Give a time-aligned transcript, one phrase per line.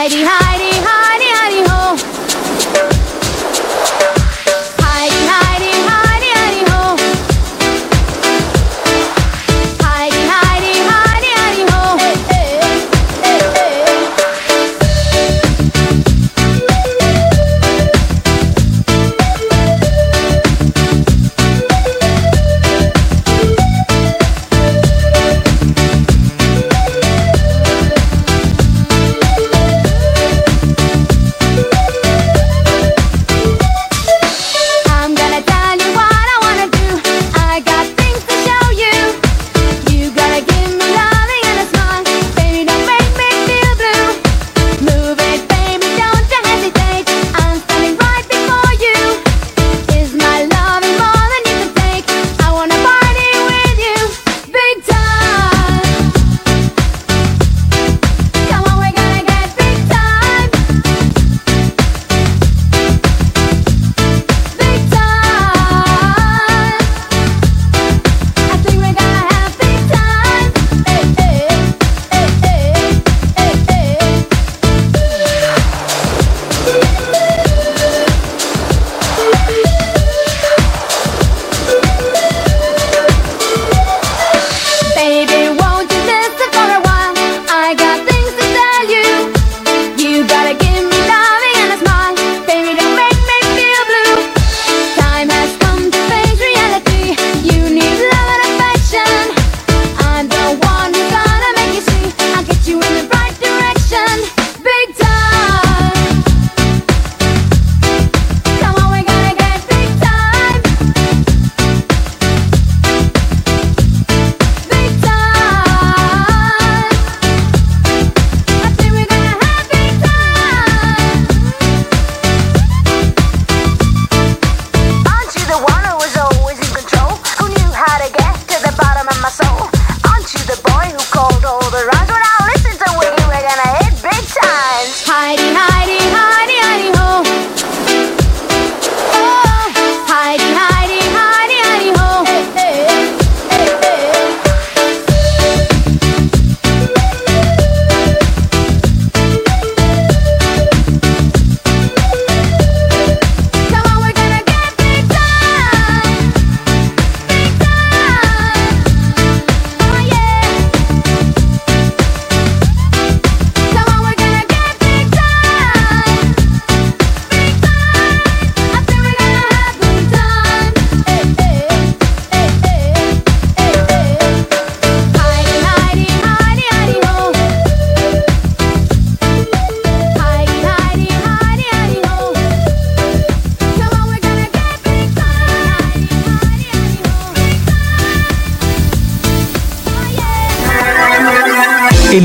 [0.00, 0.59] hidey, hidey.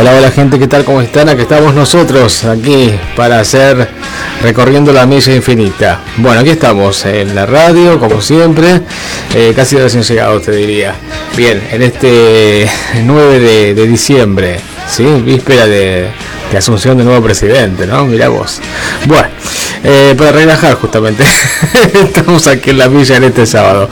[0.00, 0.82] Hola, hola gente, ¿qué tal?
[0.86, 1.28] ¿Cómo están?
[1.28, 3.86] Aquí estamos nosotros, aquí para hacer
[4.42, 6.00] recorriendo la milla infinita.
[6.16, 8.80] Bueno, aquí estamos en la radio, como siempre,
[9.34, 10.94] eh, casi recién llegado te diría.
[11.36, 12.66] Bien, en este
[13.04, 15.04] 9 de, diciembre, ¿sí?
[15.22, 16.08] Víspera de,
[16.56, 18.06] asunción de nuevo presidente, ¿no?
[18.06, 18.58] Mirá vos.
[19.04, 19.28] Bueno,
[19.84, 21.24] eh, para relajar justamente,
[21.92, 23.90] estamos aquí en la milla en este sábado.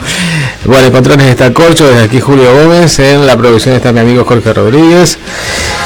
[0.65, 4.25] Bueno, en controles está Corcho, desde aquí Julio Gómez, en la producción está mi amigo
[4.25, 5.19] Jorge Rodríguez.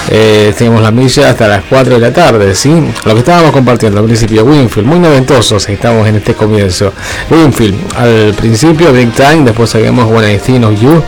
[0.10, 2.72] Eh, tenemos la milla hasta las 4 de la tarde, ¿sí?
[3.06, 6.94] Lo que estábamos compartiendo al principio, Winfield, muy noventosos estamos en este comienzo.
[7.30, 11.04] Winfield, al principio Big Time, después seguimos When I You.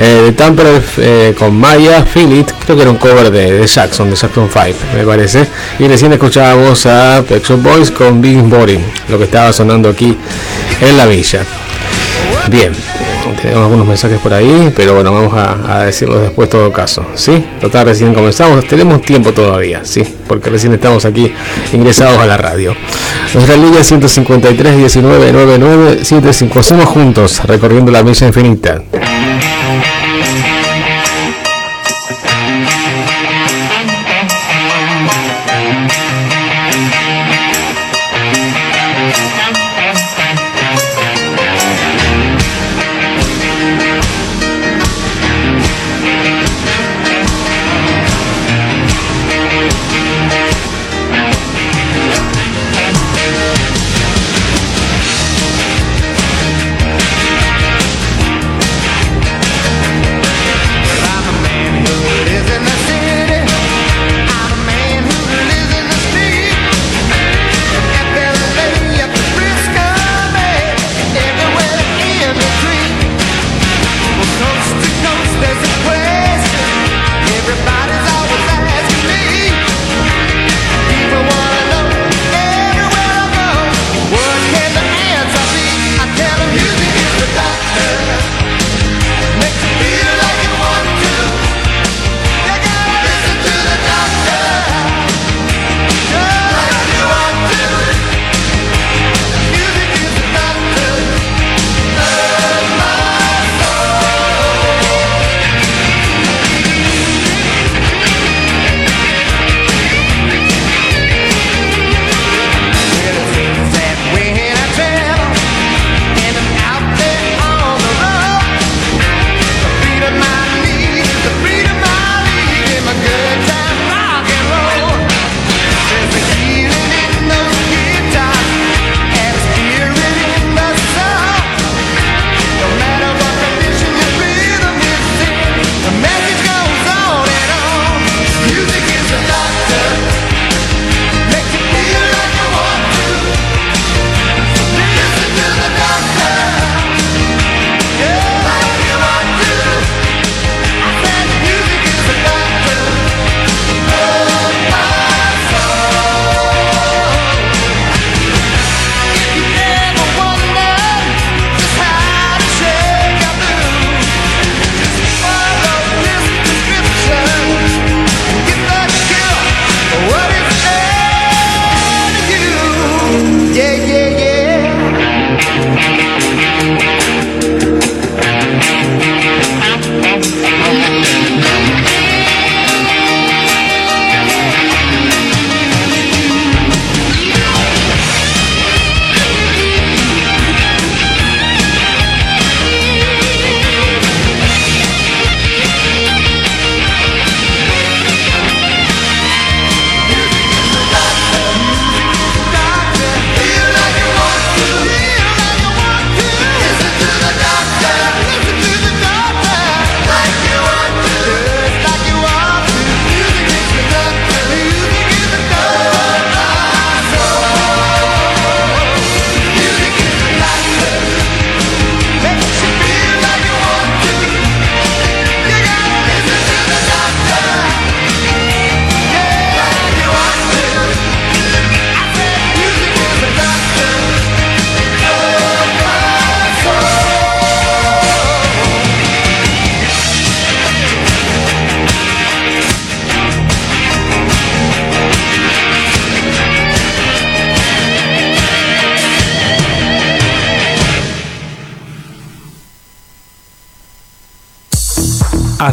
[0.00, 3.66] Eh, de Tamper eh, con Maya, Feel It, creo que era un cover de, de
[3.66, 5.46] Jackson, de Jackson 5, me parece.
[5.78, 10.16] Y recién escuchábamos a Shop Boys con Big Body, lo que estaba sonando aquí
[10.80, 11.44] en la villa.
[12.48, 12.72] Bien,
[13.40, 17.44] tenemos algunos mensajes por ahí, pero bueno, vamos a, a decirlos después todo caso, ¿sí?
[17.60, 20.02] Total, recién comenzamos, tenemos tiempo todavía, ¿sí?
[20.26, 21.32] Porque recién estamos aquí
[21.72, 22.74] ingresados a la radio.
[23.34, 28.82] Nuestra línea 153 19 99 75, hacemos juntos, recorriendo la milla infinita.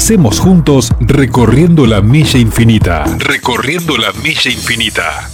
[0.10, 3.04] Hacemos juntos recorriendo la milla infinita.
[3.20, 5.29] Recorriendo la milla infinita.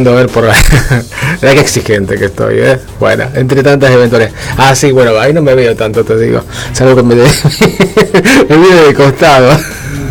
[0.00, 0.44] Estamos pudiendo ver por...
[1.42, 2.78] Mira qué exigente que estoy, ¿eh?
[2.98, 4.32] Bueno, entre tantas eventuales.
[4.56, 6.42] Ah, sí, bueno, ahí no me veo tanto, te digo.
[6.72, 7.24] Salvo que me, de...
[8.48, 9.58] viene de costado.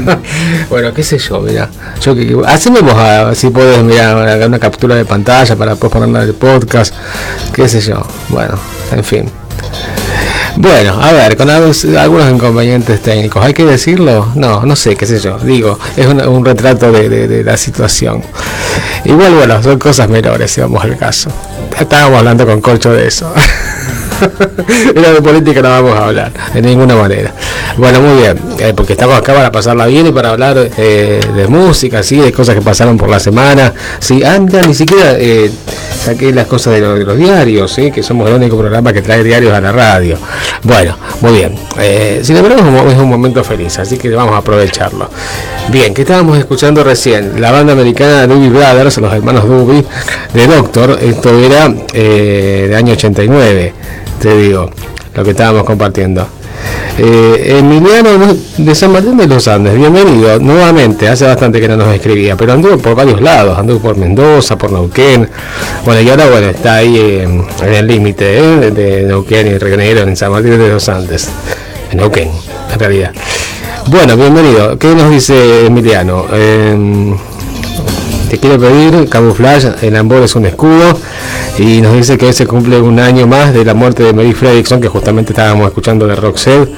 [0.69, 1.69] bueno, qué sé yo, mira.
[2.01, 6.35] Yo que hacemos a, si podés, mira, una, captura de pantalla para ponerla en el
[6.35, 6.93] podcast.
[7.53, 8.01] Qué sé yo.
[8.29, 8.57] Bueno,
[8.91, 9.25] en fin.
[10.55, 14.29] Bueno, a ver, con algunos, algunos inconvenientes técnicos, ¿hay que decirlo?
[14.35, 15.37] No, no sé, qué sé yo.
[15.37, 18.23] Digo, es un, un retrato de la situación.
[19.05, 21.29] Igual, bueno, son cosas menores, si vamos al caso.
[21.79, 23.33] Estábamos hablando con Corcho de eso.
[24.93, 27.33] Pero de política no vamos a hablar, de ninguna manera.
[27.77, 31.47] Bueno, muy bien, eh, porque estamos acá para pasarla bien y para hablar eh, de
[31.47, 33.73] música, sí, de cosas que pasaron por la semana.
[33.99, 35.49] Sí, ah, mira, ni siquiera eh,
[36.03, 37.91] saqué las cosas de, lo- de los diarios, ¿sí?
[37.91, 40.17] que somos el único programa que trae diarios a la radio.
[40.63, 41.55] Bueno, muy bien.
[41.79, 45.09] Eh, sin embargo, es un, momento feliz, así que vamos a aprovecharlo.
[45.69, 47.39] Bien, que estábamos escuchando recién?
[47.39, 49.85] La banda americana Doobie Brothers, los hermanos Doobie,
[50.33, 50.97] de Doctor.
[51.01, 53.73] Esto era eh, de año 89,
[54.19, 54.69] te digo,
[55.15, 56.27] lo que estábamos compartiendo.
[56.97, 58.35] Eh, Emiliano ¿no?
[58.57, 61.07] de San Martín de los Andes, bienvenido nuevamente.
[61.07, 64.71] Hace bastante que no nos escribía, pero anduvo por varios lados, anduvo por Mendoza, por
[64.71, 65.29] Neuquén.
[65.85, 70.01] Bueno, y ahora bueno, está ahí en el límite eh, de Neuquén y Río Negro
[70.01, 71.29] en San Martín de los Andes.
[71.91, 72.29] En Neuquén,
[72.73, 73.13] en realidad.
[73.87, 74.77] Bueno, bienvenido.
[74.77, 76.25] ¿Qué nos dice Emiliano?
[78.29, 80.99] Te quiero pedir, Camouflage, el amor es un escudo.
[81.57, 84.79] Y nos dice que se cumple un año más de la muerte de Mary Fredrickson,
[84.79, 86.69] que justamente estábamos escuchando de Roxette.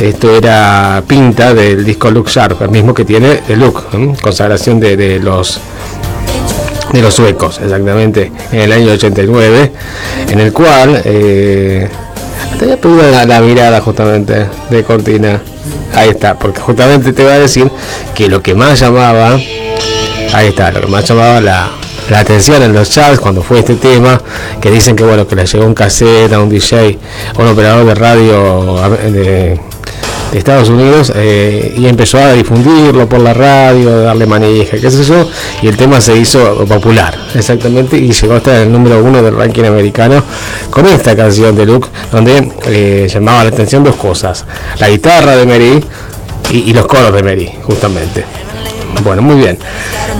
[0.00, 3.84] Esto era Pinta del disco Look Sharp, el mismo que tiene el Look,
[4.22, 5.60] consagración de, de los
[6.92, 9.72] de los suecos, exactamente, en el año 89,
[10.30, 11.86] en el cual eh,
[12.58, 15.42] te había pedido la, la mirada justamente de Cortina.
[15.94, 17.70] Ahí está, porque justamente te voy a decir
[18.14, 19.38] que lo que más llamaba,
[20.32, 21.70] ahí está, lo que más llamaba la,
[22.10, 24.20] la atención en los chats cuando fue este tema,
[24.60, 26.98] que dicen que bueno, que le llegó un cassette a un DJ,
[27.38, 29.60] un operador de radio de,
[30.32, 35.04] de Estados Unidos eh, y empezó a difundirlo por la radio, darle manija, qué sé
[35.04, 35.28] yo,
[35.62, 39.64] y el tema se hizo popular, exactamente, y llegó hasta el número uno del ranking
[39.64, 40.22] americano
[40.70, 44.44] con esta canción de Luke, donde eh, llamaba la atención dos cosas,
[44.78, 45.84] la guitarra de Mary
[46.50, 48.47] y, y los coros de Mary, justamente.
[49.04, 49.58] Bueno, muy bien.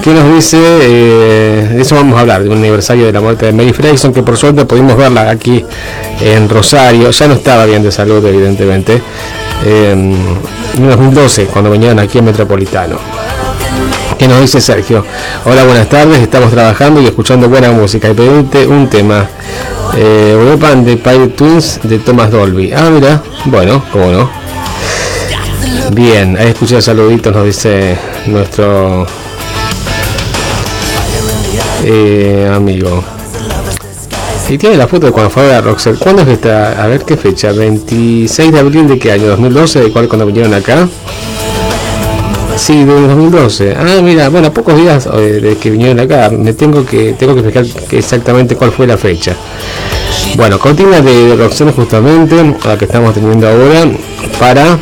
[0.02, 0.58] ¿Qué nos dice?
[0.58, 4.12] Eh, de eso vamos a hablar, de un aniversario de la muerte de Mary Freyson,
[4.12, 5.64] que por suerte pudimos verla aquí
[6.20, 7.10] en Rosario.
[7.10, 9.02] Ya no estaba bien de salud, evidentemente.
[9.64, 12.98] Eh, en 2012, cuando vinieron aquí en Metropolitano.
[14.18, 15.04] ¿Qué nos dice Sergio?
[15.44, 16.20] Hola, buenas tardes.
[16.20, 18.08] Estamos trabajando y escuchando buena música.
[18.08, 19.28] Y pediste un tema.
[19.96, 22.72] Eh, Europa the Pirate Twins de Thomas Dolby.
[22.72, 23.22] Ah, mira.
[23.44, 24.30] Bueno, cómo no.
[25.92, 27.96] Bien, ahí escuché saluditos, nos dice
[28.32, 29.06] nuestro
[31.84, 33.02] eh, amigo.
[34.48, 35.98] Y tiene la foto de cuando fue a Roxel.
[35.98, 36.82] ¿Cuándo es está?
[36.82, 37.52] A ver qué fecha.
[37.52, 39.26] 26 de abril de qué año?
[39.28, 40.88] 2012, de cuál cuando vinieron acá.
[42.56, 43.76] Sí, de 2012.
[43.76, 46.30] Ah, mira, bueno, pocos días eh, de que vinieron acá.
[46.30, 47.52] Me tengo que tengo que
[47.88, 49.34] que exactamente cuál fue la fecha.
[50.34, 53.86] Bueno, cortina de, de Roxel justamente, la que estamos teniendo ahora,
[54.40, 54.78] para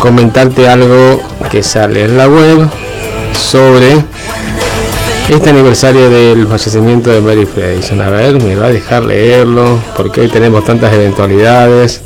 [0.00, 1.20] comentarte algo
[1.54, 2.68] que sale en la web
[3.32, 4.04] sobre
[5.28, 8.00] este aniversario del fallecimiento de Mary Fredrickson.
[8.00, 12.00] A ver, me va a dejar leerlo porque hoy tenemos tantas eventualidades.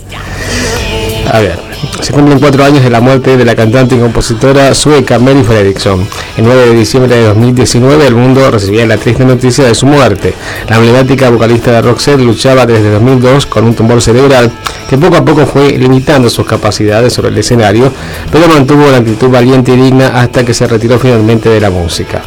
[1.33, 1.59] A ver,
[2.03, 6.07] se cumplen cuatro años de la muerte de la cantante y compositora sueca Mary Fredrickson.
[6.37, 10.35] El 9 de diciembre de 2019 el mundo recibía la triste noticia de su muerte.
[10.69, 14.53] La emblemática vocalista de Roxette luchaba desde 2002 con un tumor cerebral
[14.89, 17.93] que poco a poco fue limitando sus capacidades sobre el escenario,
[18.33, 22.23] pero mantuvo la actitud valiente y digna hasta que se retiró finalmente de la música.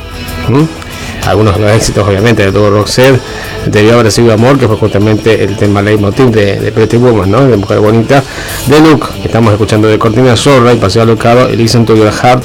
[0.47, 1.28] ¿Mm?
[1.28, 3.19] Algunos de los éxitos obviamente de todo Roxette
[3.67, 7.47] debió haber sido Amor, que fue justamente el tema leitmotiv de, de Pretty Woman, ¿no?
[7.47, 8.24] de Mujer Bonita,
[8.67, 12.43] de Luke, que estamos escuchando de Cortina Zorra y Paseo Alocado, Listen to Your Heart,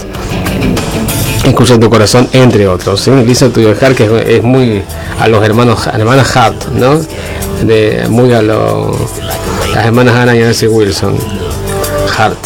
[1.46, 3.00] Escucha tu corazón, entre otros.
[3.00, 3.12] ¿sí?
[3.24, 4.82] Listen to Your Heart, que es, es muy
[5.20, 7.00] a los hermanos, hermanas Hart, ¿no?
[7.64, 8.96] De, muy a los,
[9.76, 11.18] las hermanas Anna y Nancy Wilson.
[12.16, 12.38] Hart,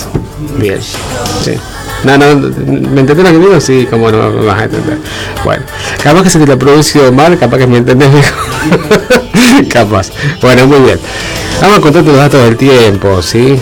[0.58, 0.80] bien.
[1.44, 1.54] Sí.
[2.02, 3.60] No, no, ¿me entendés lo que digo?
[3.60, 4.98] Sí, como no me vas a entender.
[5.44, 5.62] Bueno,
[6.02, 9.68] capaz que se te lo produjo mal, capaz que me entendés mejor.
[9.72, 10.10] capaz.
[10.42, 10.98] Bueno, muy bien.
[11.60, 13.60] Vamos a contarte los datos del tiempo, ¿sí?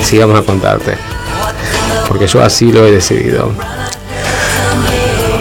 [0.00, 0.96] Sí, vamos a contarte.
[2.06, 3.50] Porque yo así lo he decidido.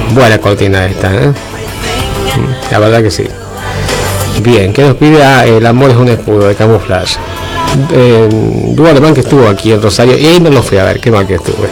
[0.10, 1.28] Buena cortina esta, ¿eh?
[1.28, 3.28] Mm, La verdad que sí.
[4.42, 5.24] Bien, ¿qué nos pide?
[5.24, 7.20] Ah, el amor es un escudo de camuflaje.
[7.92, 8.30] Eh,
[8.76, 11.26] Dúo Alemán que estuvo aquí en Rosario y no lo fui a ver, qué mal
[11.26, 11.70] que estuve.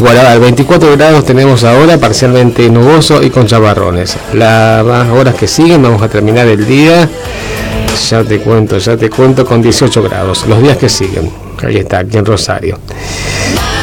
[0.00, 4.16] Bueno, a ver, 24 grados tenemos ahora, parcialmente nuboso y con chaparrones.
[4.32, 7.08] Las horas que siguen, vamos a terminar el día.
[8.08, 10.46] Ya te cuento, ya te cuento con 18 grados.
[10.46, 11.30] Los días que siguen.
[11.62, 12.78] Ahí está, aquí en Rosario.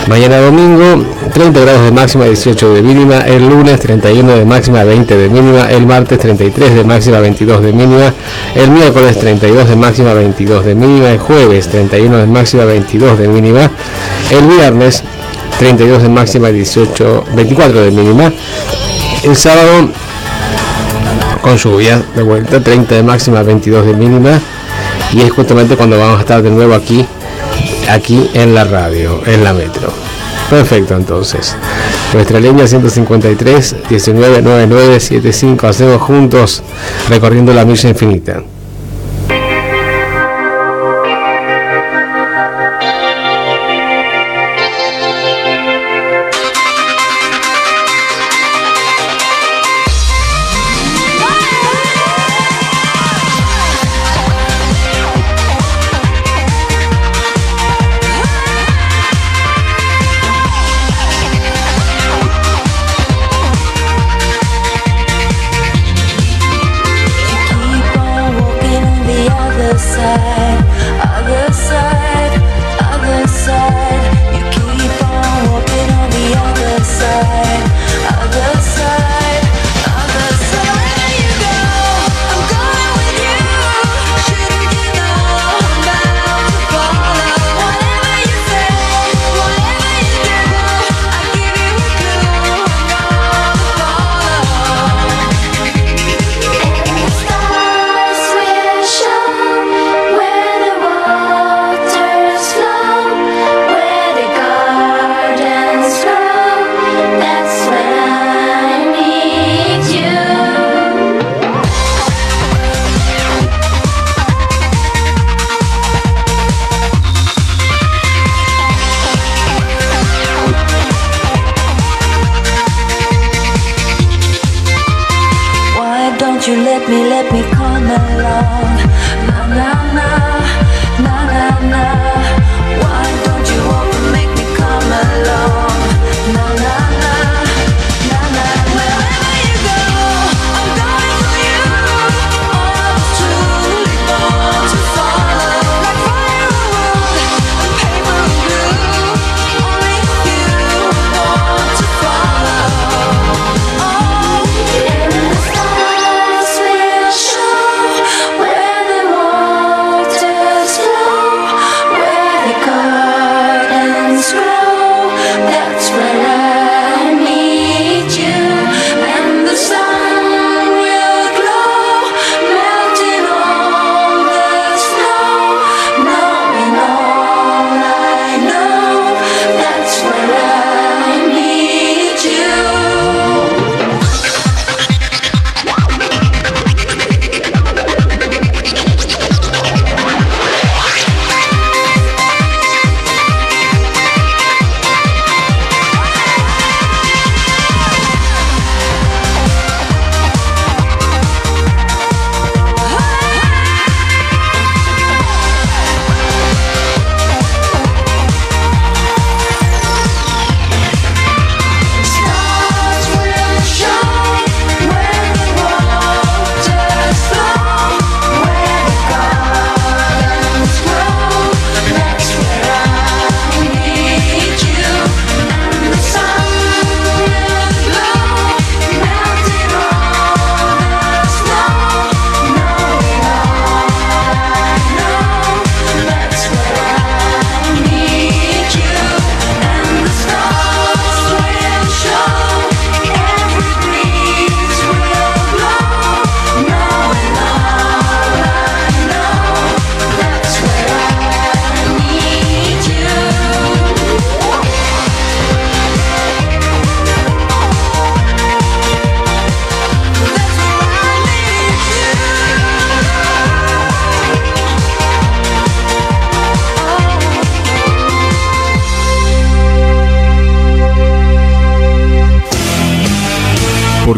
[0.07, 3.19] Mañana domingo, 30 grados de máxima, 18 de mínima.
[3.19, 5.71] El lunes, 31 de máxima, 20 de mínima.
[5.71, 8.13] El martes, 33 de máxima, 22 de mínima.
[8.55, 11.09] El miércoles, 32 de máxima, 22 de mínima.
[11.11, 13.71] El jueves, 31 de máxima, 22 de mínima.
[14.29, 15.03] El viernes,
[15.59, 18.31] 32 de máxima, 18, 24 de mínima.
[19.23, 19.89] El sábado,
[21.41, 24.41] con lluvia, de vuelta, 30 de máxima, 22 de mínima.
[25.13, 27.05] Y es justamente cuando vamos a estar de nuevo aquí
[27.89, 30.06] aquí en la radio, en la metro.
[30.49, 31.55] Perfecto, entonces.
[32.13, 36.63] Nuestra línea 153 199975 hacemos juntos
[37.09, 38.43] recorriendo la milla infinita.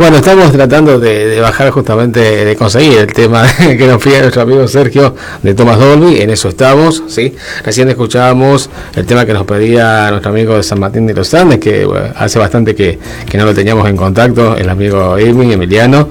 [0.00, 4.66] Bueno, estamos tratando de, bajar justamente, de conseguir el tema que nos pide nuestro amigo
[4.66, 7.34] Sergio de Thomas Dolby, en eso estamos, ¿sí?
[7.62, 11.58] Recién escuchábamos el tema que nos pedía nuestro amigo de San Martín de los Andes,
[11.58, 11.86] que
[12.16, 12.98] hace bastante que,
[13.28, 16.08] que no lo teníamos en contacto, el amigo Amy, Emiliano.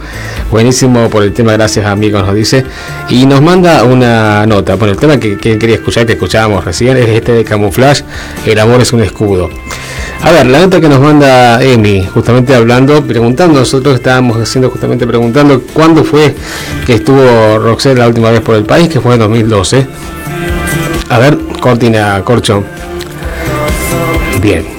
[0.52, 2.64] Buenísimo por el tema, gracias amigos, nos dice.
[3.10, 6.96] Y nos manda una nota, bueno, el tema que, que quería escuchar, que escuchábamos recién,
[6.96, 8.04] es este de Camouflage,
[8.46, 9.50] El amor es un escudo.
[10.22, 15.08] A ver, la nota que nos manda Emi, justamente hablando, preguntando, nosotros estábamos haciendo justamente
[15.08, 16.36] preguntando cuándo fue
[16.86, 19.88] que estuvo Roxette la última vez por el país, que fue en 2012.
[21.10, 22.64] A ver, Cortina, Corcho.
[24.42, 24.79] Bien.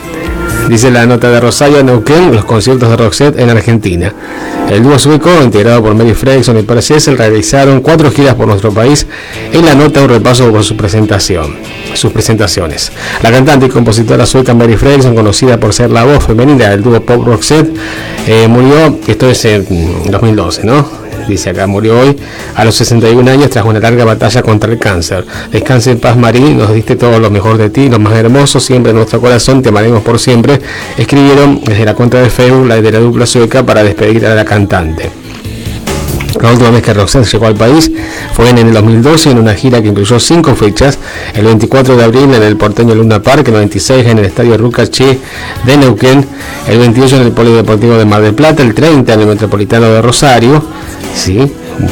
[0.69, 4.13] Dice la nota de Rosario Neuquén, los conciertos de Roxette en Argentina.
[4.69, 8.73] El dúo sueco, integrado por Mary Fredrickson y Percy Essel, realizaron cuatro giras por nuestro
[8.73, 9.07] país.
[9.53, 11.57] En la nota un repaso por su presentación,
[11.95, 12.93] sus presentaciones.
[13.23, 17.01] La cantante y compositora sueca Mary Fredrickson, conocida por ser la voz femenina del dúo
[17.03, 17.75] pop Roxette,
[18.27, 19.67] eh, murió, esto es en
[20.11, 21.10] 2012, ¿no?
[21.31, 22.17] Dice acá, murió hoy
[22.55, 25.25] a los 61 años tras una larga batalla contra el cáncer.
[25.51, 28.91] Descanse en paz, Marí, nos diste todo lo mejor de ti, lo más hermoso, siempre
[28.91, 30.61] en nuestro corazón, te amaremos por siempre.
[30.99, 34.45] Escribieron desde la cuenta de Facebook, la de la dupla sueca, para despedir a la
[34.45, 35.11] cantante.
[36.41, 37.91] La última vez que Roxanne llegó al país
[38.33, 40.99] fue en el 2012 en una gira que incluyó cinco fechas,
[41.35, 45.19] el 24 de abril en el porteño Luna Park, el 26 en el estadio Rucaché
[45.67, 46.25] de Neuquén,
[46.67, 50.01] el 28 en el Polideportivo de Mar del Plata, el 30 en el Metropolitano de
[50.01, 50.63] Rosario,
[51.15, 51.41] sí,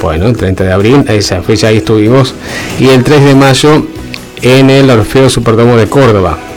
[0.02, 2.34] bueno, el 30 de abril, esa fecha ahí estuvimos,
[2.78, 3.86] y el 3 de mayo
[4.42, 6.47] en el Orfeo Superdomo de Córdoba.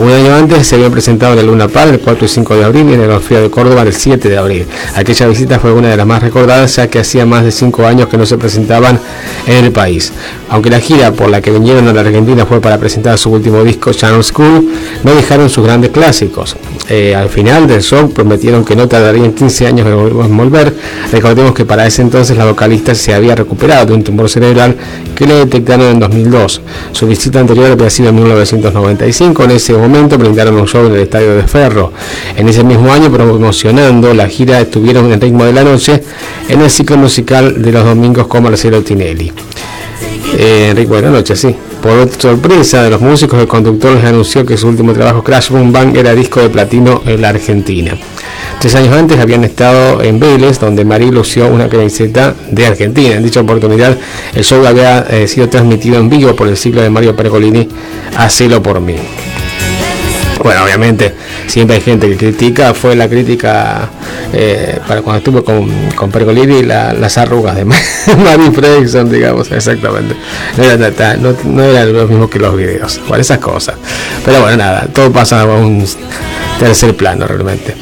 [0.00, 2.64] Un año antes se había presentado en el Luna Park el 4 y 5 de
[2.64, 4.66] abril y en el Orfeo de Córdoba el 7 de abril.
[4.96, 8.08] Aquella visita fue una de las más recordadas ya que hacía más de 5 años
[8.08, 8.98] que no se presentaban
[9.46, 10.12] en el país.
[10.48, 13.62] Aunque la gira por la que vinieron a la Argentina fue para presentar su último
[13.62, 14.68] disco Channel School,
[15.04, 16.56] no dejaron sus grandes clásicos.
[16.88, 20.74] Eh, al final del show prometieron que no tardarían 15 años en volver.
[21.12, 24.76] Recordemos que para ese entonces la vocalista se había recuperado de un tumor cerebral
[25.14, 26.60] que le detectaron en 2002.
[26.92, 29.44] Su visita anterior había sido en 1995.
[29.44, 31.92] En ese momento brindaron un show en el Estadio de Ferro.
[32.36, 36.02] En ese mismo año, promocionando la gira, estuvieron en ritmo de la noche
[36.48, 39.32] en el ciclo musical de los domingos con Marcelo Tinelli.
[40.36, 41.54] Eh, ritmo de la noche, sí.
[41.82, 45.70] Por sorpresa de los músicos, el conductor les anunció que su último trabajo, Crash Boom
[45.70, 47.94] Bang, era disco de platino en la Argentina.
[48.58, 53.16] Tres años antes habían estado en Vélez, donde Marí lució una camiseta de Argentina.
[53.16, 53.98] En dicha oportunidad,
[54.34, 57.68] el show había eh, sido transmitido en vivo por el ciclo de Mario Pergolini,
[58.16, 58.96] Hacelo por mí.
[60.44, 61.12] Bueno, obviamente
[61.48, 63.88] siempre hay gente que critica, fue la crítica
[64.32, 70.14] eh, para cuando estuve con, con Pergolini la- las arrugas de Mary Fredrickson, digamos, exactamente.
[70.58, 73.76] No era, nada- no, no era lo mismo que los videos, bueno, esas cosas.
[74.24, 75.84] Pero bueno, nada, todo pasa a un
[76.60, 77.74] tercer plano realmente.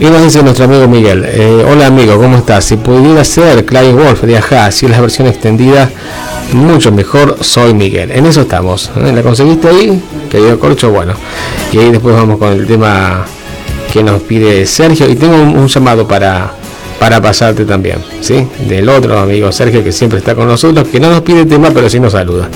[0.00, 2.64] Y nos dice nuestro amigo Miguel, eh, hola amigo, ¿cómo estás?
[2.66, 5.90] Si pudiera ser Clive Wolf de Ajá, si es la versión extendida,
[6.52, 8.10] mucho mejor, soy Miguel.
[8.10, 8.90] En eso estamos.
[8.96, 9.12] ¿eh?
[9.14, 10.02] ¿La conseguiste ahí?
[10.30, 11.14] Querido Corcho, bueno.
[11.72, 13.24] Y ahí después vamos con el tema
[13.92, 15.08] que nos pide Sergio.
[15.08, 16.52] Y tengo un, llamado para,
[16.98, 18.46] para pasarte también, ¿sí?
[18.68, 21.88] Del otro amigo Sergio que siempre está con nosotros, que no nos pide tema, pero
[21.88, 22.48] sí nos saluda.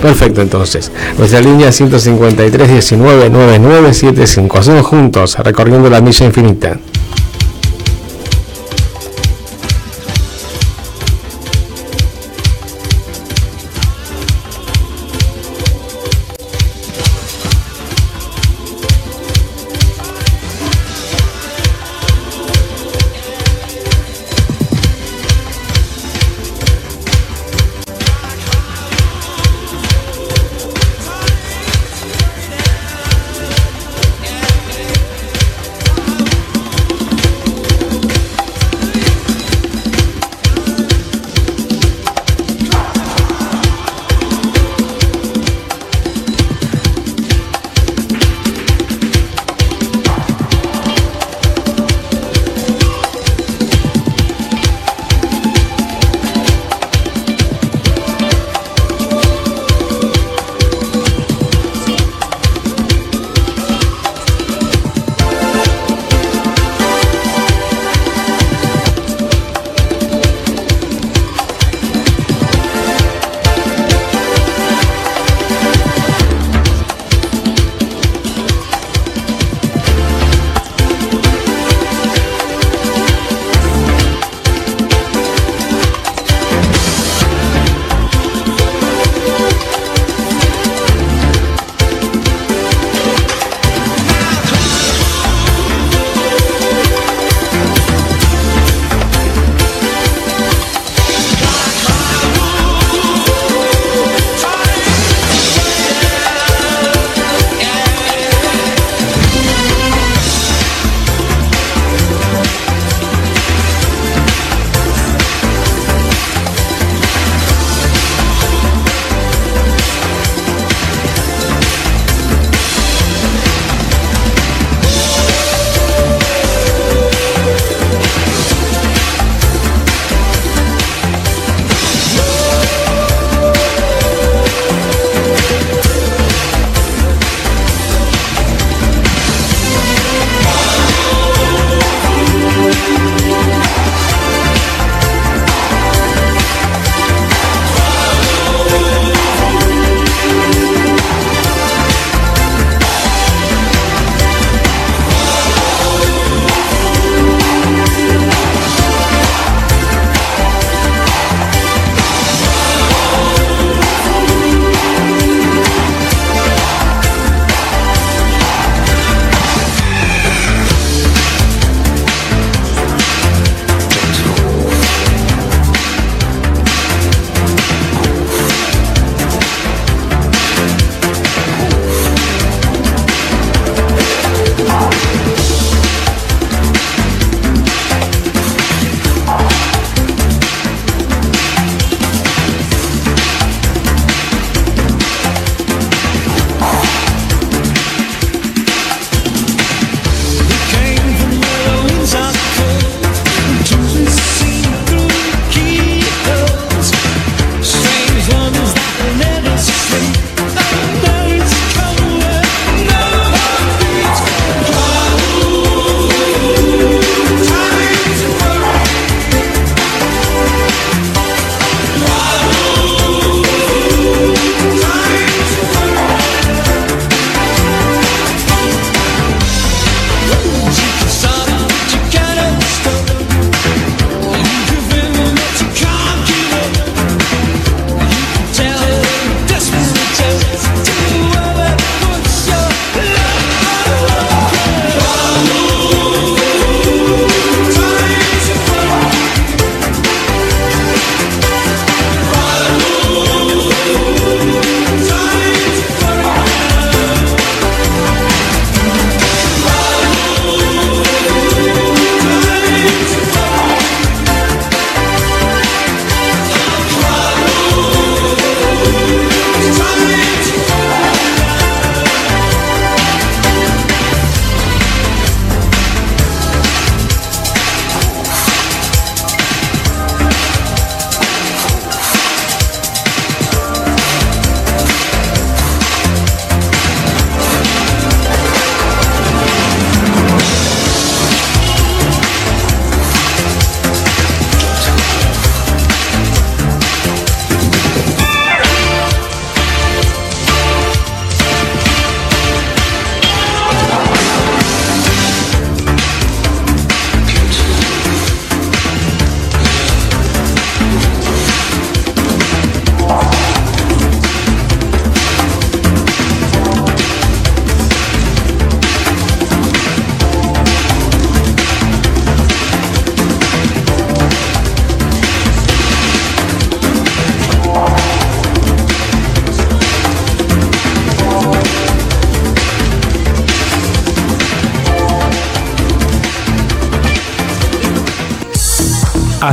[0.00, 0.90] Perfecto, entonces.
[1.18, 4.58] Nuestra línea 153 19 9975.
[4.58, 6.78] Hacemos juntos, recorriendo la milla infinita.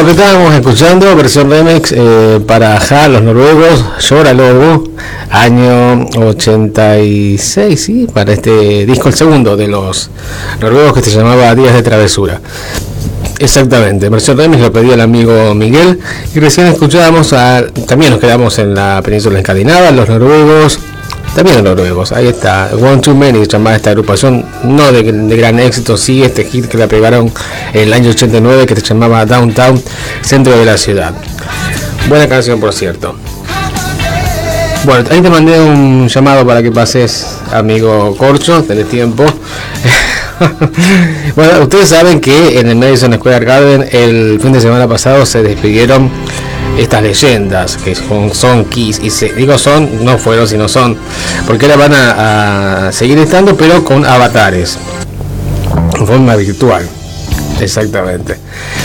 [0.00, 4.84] Bueno, que estábamos escuchando, versión remix eh, para Ja, los noruegos, Llora Lobo,
[5.28, 10.08] año 86, sí, para este disco, el segundo de los
[10.58, 12.40] noruegos que se llamaba Días de Travesura.
[13.38, 15.98] Exactamente, versión remix lo pedía el amigo Miguel
[16.34, 20.80] y recién escuchábamos a, también nos quedamos en la península escandinava, los noruegos,
[21.34, 25.58] también los noruegos, ahí está, One Too Many, llamada esta agrupación, no de, de gran
[25.60, 27.30] éxito, sí, este hit que la pegaron
[27.72, 29.82] el año 89 que se llamaba Downtown,
[30.22, 31.12] centro de la ciudad.
[32.08, 33.14] Buena canción, por cierto.
[34.84, 39.24] Bueno, ahí te mandé un llamado para que pases, amigo Corcho, tenés tiempo.
[41.36, 45.42] bueno, ustedes saben que en el Madison Square Garden el fin de semana pasado se
[45.42, 46.10] despidieron
[46.78, 50.96] estas leyendas que son, son Kiss y se, digo son, no fueron sino son,
[51.46, 54.78] porque ahora van a, seguir estando pero con avatares
[56.06, 56.88] forma virtual.
[57.60, 58.36] Exactamente.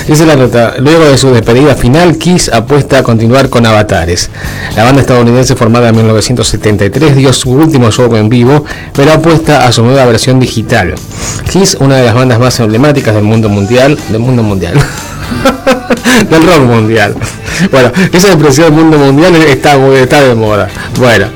[0.08, 4.30] Dice la nota, luego de su despedida final, Kiss apuesta a continuar con Avatares.
[4.76, 9.72] La banda estadounidense formada en 1973 dio su último show en vivo, pero apuesta a
[9.72, 10.96] su nueva versión digital.
[11.52, 14.76] Kiss, una de las bandas más emblemáticas del mundo mundial, del mundo mundial.
[16.30, 17.16] del rock mundial.
[17.72, 20.68] Bueno, esa expresión del mundo mundial está, está de moda.
[20.98, 21.28] Bueno.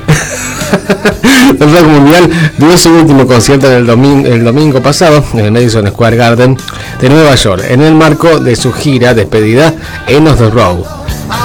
[1.58, 5.52] El rock mundial dio su último concierto en el, domingo, el domingo pasado en el
[5.52, 6.56] Madison Square Garden
[7.00, 9.74] de Nueva York, en el marco de su gira despedida
[10.06, 10.84] en of the Road,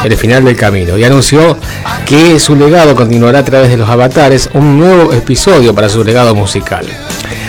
[0.04, 1.58] el final del camino, y anunció
[2.06, 6.36] que su legado continuará a través de los avatares, un nuevo episodio para su legado
[6.36, 6.86] musical.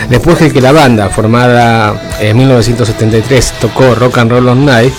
[0.09, 4.92] Después de que la banda, formada en 1973, tocó Rock and Roll All Night,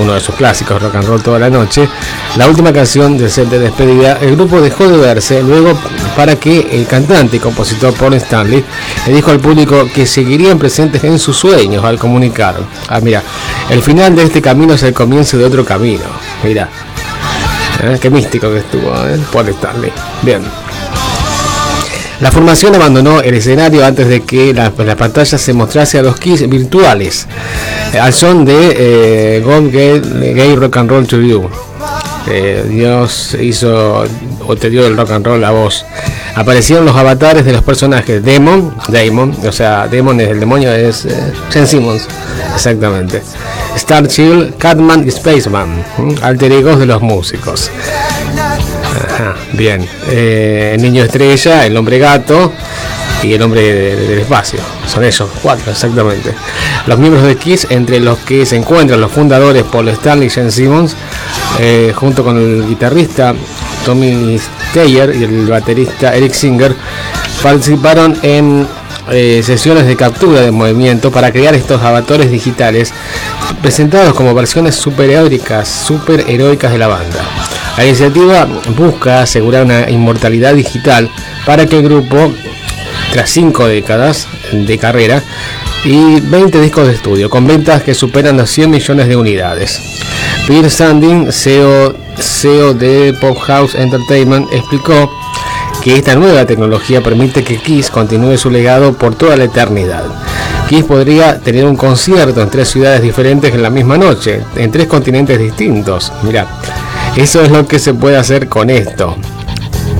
[0.00, 1.88] uno de sus clásicos, Rock and Roll toda la noche,
[2.36, 5.78] la última canción del set de despedida, el grupo dejó de verse luego
[6.16, 8.62] para que el cantante y compositor Paul Stanley
[9.06, 12.56] le dijo al público que seguirían presentes en sus sueños al comunicar.
[12.88, 13.22] Ah, mira,
[13.70, 16.04] el final de este camino es el comienzo de otro camino.
[16.42, 16.68] Mira,
[17.82, 17.98] ¿eh?
[18.00, 19.18] qué místico que estuvo ¿eh?
[19.32, 19.92] Paul Stanley.
[20.22, 20.42] Bien.
[22.20, 26.18] La formación abandonó el escenario antes de que la, la pantalla se mostrase a los
[26.18, 27.26] Kiss virtuales,
[28.00, 31.48] al son de eh, God Gave Gave Rock and Roll to You.
[32.26, 34.04] Eh, Dios hizo
[34.46, 35.84] o te dio el rock and roll a vos.
[36.34, 41.04] Aparecieron los avatares de los personajes Demon, Damon, o sea, Demon es el demonio, es
[41.04, 42.08] eh, Gene Simmons,
[42.54, 43.22] exactamente.
[43.76, 45.84] Star Chill, Catman y Spaceman,
[46.22, 47.70] alter egos de los músicos.
[49.14, 49.86] Ajá, bien.
[50.08, 52.52] Eh, el niño estrella, el hombre gato
[53.22, 54.58] y el hombre de- de- del espacio.
[54.86, 56.34] Son ellos, cuatro, exactamente.
[56.86, 60.50] Los miembros de Kiss, entre los que se encuentran los fundadores Paul Stanley y Gene
[60.50, 60.96] Simmons,
[61.60, 63.34] eh, junto con el guitarrista
[63.84, 64.36] Tommy
[64.70, 66.74] Steyer y el baterista Eric Singer,
[67.42, 68.66] participaron en
[69.12, 72.90] eh, sesiones de captura de movimiento para crear estos avatares digitales
[73.60, 77.20] presentados como versiones superheroicas, superheroicas de la banda.
[77.76, 78.46] La iniciativa
[78.76, 81.10] busca asegurar una inmortalidad digital
[81.44, 82.32] para que el grupo,
[83.12, 85.22] tras cinco décadas de carrera
[85.84, 89.80] y 20 discos de estudio, con ventas que superan los 100 millones de unidades.
[90.46, 95.10] Peter Sandin, CEO, CEO de Pop House Entertainment, explicó
[95.82, 100.04] que esta nueva tecnología permite que Kiss continúe su legado por toda la eternidad.
[100.68, 104.86] Kiss podría tener un concierto en tres ciudades diferentes en la misma noche, en tres
[104.86, 106.12] continentes distintos.
[107.16, 109.16] Eso es lo que se puede hacer con esto.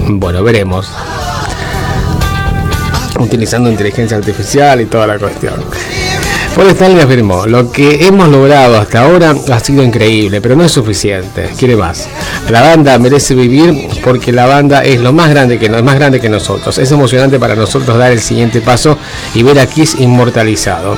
[0.09, 0.91] Bueno, veremos.
[3.19, 5.55] Utilizando inteligencia artificial y toda la cuestión.
[6.55, 10.71] Paul Stanley afirmó, lo que hemos logrado hasta ahora ha sido increíble, pero no es
[10.71, 12.07] suficiente, quiere más.
[12.49, 16.21] La banda merece vivir porque la banda es lo más grande que no, más grande
[16.21, 16.79] que nosotros.
[16.79, 18.97] Es emocionante para nosotros dar el siguiente paso
[19.35, 20.97] y ver a Kiss inmortalizado.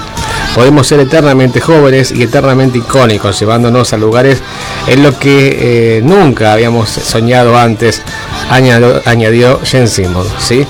[0.57, 4.43] Podemos ser eternamente jóvenes y eternamente icónicos, llevándonos a lugares
[4.87, 8.01] en lo que eh, nunca habíamos soñado antes,
[8.49, 10.67] añadió, añadió Gene Simmons, ¿sí?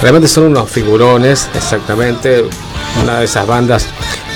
[0.00, 2.44] Realmente son unos figurones, exactamente,
[3.02, 3.88] una de esas bandas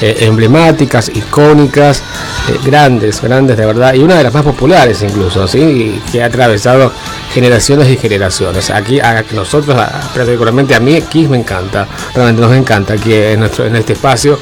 [0.02, 2.02] eh, emblemáticas, icónicas,
[2.48, 6.02] eh, grandes, grandes de verdad, y una de las más populares incluso, ¿sí?
[6.10, 6.90] Que ha atravesado
[7.34, 8.70] generaciones y generaciones.
[8.70, 9.76] Aquí a nosotros,
[10.14, 14.38] particularmente a mí, Kiss me encanta, realmente nos encanta aquí en, nuestro, en este espacio.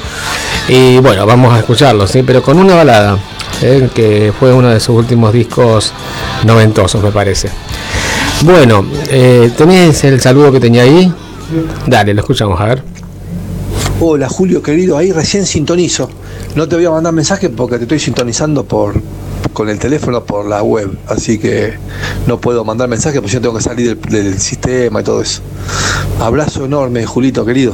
[0.67, 2.21] Y bueno, vamos a escucharlo, ¿sí?
[2.21, 3.17] Pero con una balada,
[3.63, 3.89] ¿eh?
[3.95, 5.91] que fue uno de sus últimos discos
[6.45, 7.49] noventosos, me parece.
[8.43, 11.11] Bueno, eh, ¿tenés el saludo que tenía ahí?
[11.87, 12.83] Dale, lo escuchamos, a ver.
[13.99, 16.09] Hola Julio querido, ahí recién sintonizo.
[16.55, 18.95] No te voy a mandar mensaje porque te estoy sintonizando por
[19.51, 21.73] con el teléfono por la web, así que
[22.27, 25.41] no puedo mandar mensaje porque yo tengo que salir del, sistema y todo eso.
[26.19, 27.73] Abrazo enorme, Julito querido.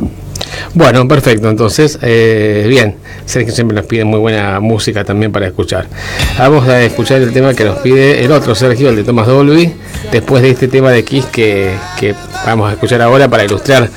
[0.73, 1.49] Bueno, perfecto.
[1.49, 2.95] Entonces, eh, bien.
[3.25, 5.87] Sergio siempre nos pide muy buena música también para escuchar.
[6.37, 9.73] Vamos a escuchar el tema que nos pide el otro Sergio, el de Thomas Dolby,
[10.11, 11.75] después de este tema de Kiss que
[12.45, 13.89] vamos a escuchar ahora para ilustrar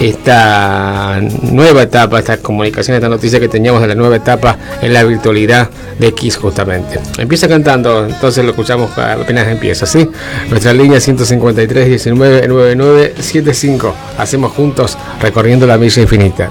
[0.00, 5.02] esta nueva etapa, esta comunicación, esta noticia que teníamos de la nueva etapa en la
[5.04, 5.68] virtualidad
[5.98, 7.00] de Kiss justamente.
[7.18, 10.08] Empieza cantando, entonces lo escuchamos apenas empieza, ¿sí?
[10.50, 13.94] Nuestra línea 153 19 99 75.
[14.18, 16.50] Hacemos juntos recorriendo la milla infinita.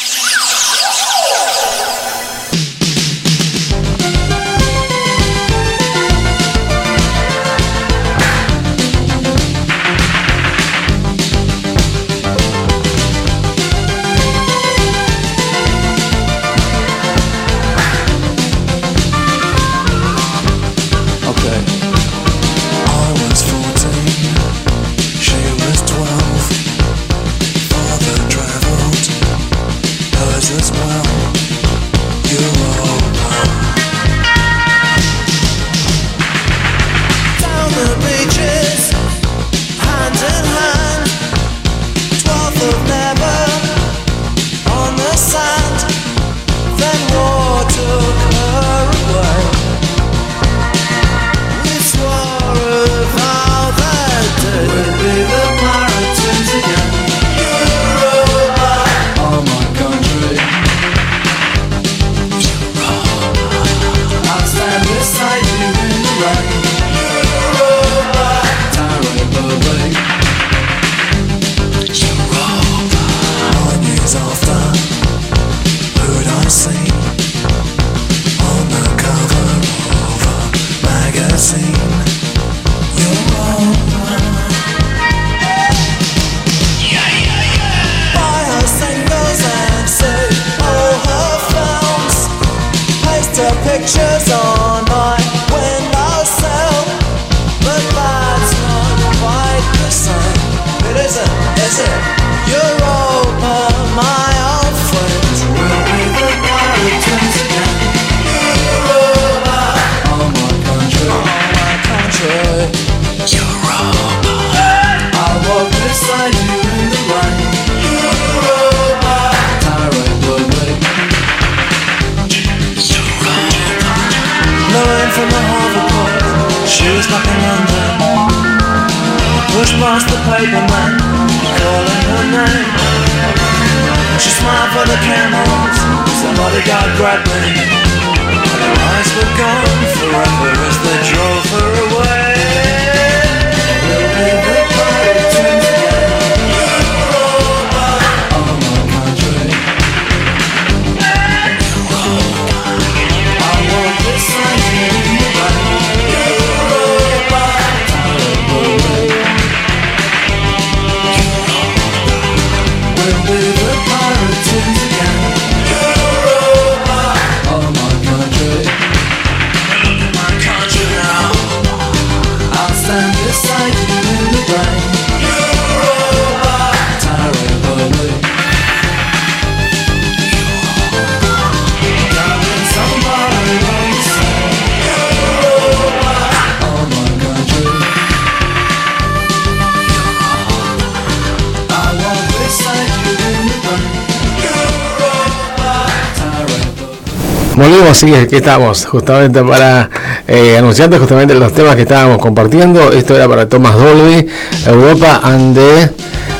[197.91, 199.89] Volvemos, sí, aquí estamos, justamente para
[200.25, 200.61] eh,
[200.97, 202.89] justamente los temas que estábamos compartiendo.
[202.91, 204.25] Esto era para Thomas Dolby,
[204.65, 205.89] Europa and the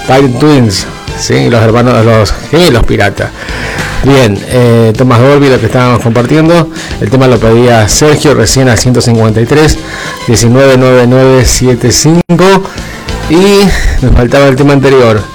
[0.07, 0.85] Pirate Twins,
[1.19, 1.49] ¿sí?
[1.49, 3.31] los hermanos, los gemelos piratas.
[4.03, 6.69] Bien, eh, Thomas Dolby, lo que estábamos compartiendo,
[7.01, 9.77] el tema lo pedía Sergio recién al 153
[10.27, 12.45] 199975
[13.29, 13.65] y
[14.05, 15.30] me faltaba el tema anterior.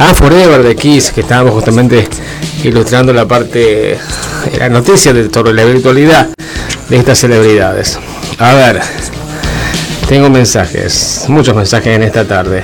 [0.00, 2.08] Ah, Forever de Kiss, que estábamos justamente
[2.62, 3.98] ilustrando la parte,
[4.56, 6.28] la noticia de sobre la virtualidad
[6.88, 7.98] de estas celebridades.
[8.38, 8.80] A ver,
[10.08, 12.62] tengo mensajes, muchos mensajes en esta tarde.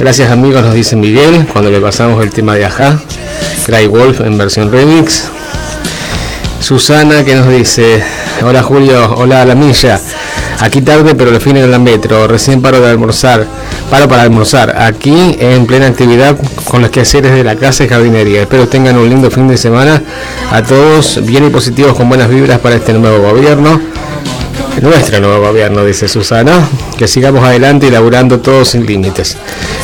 [0.00, 3.00] Gracias amigos, nos dice Miguel, cuando le pasamos el tema de Aja,
[3.64, 5.28] Cry Wolf en versión remix.
[6.58, 8.02] Susana que nos dice,
[8.42, 10.00] hola Julio, hola la milla.
[10.58, 13.46] Aquí tarde pero al fin en la metro, recién paro de almorzar,
[13.92, 16.34] paro para almorzar, aquí en plena actividad
[16.64, 18.40] con los quehaceres de la casa y jardinería.
[18.40, 20.02] Espero tengan un lindo fin de semana
[20.50, 23.78] a todos, bien y positivos con buenas vibras para este nuevo gobierno.
[24.80, 26.66] Nuestro nuevo gobierno, dice Susana,
[26.96, 29.36] que sigamos adelante y laburando todos sin límites.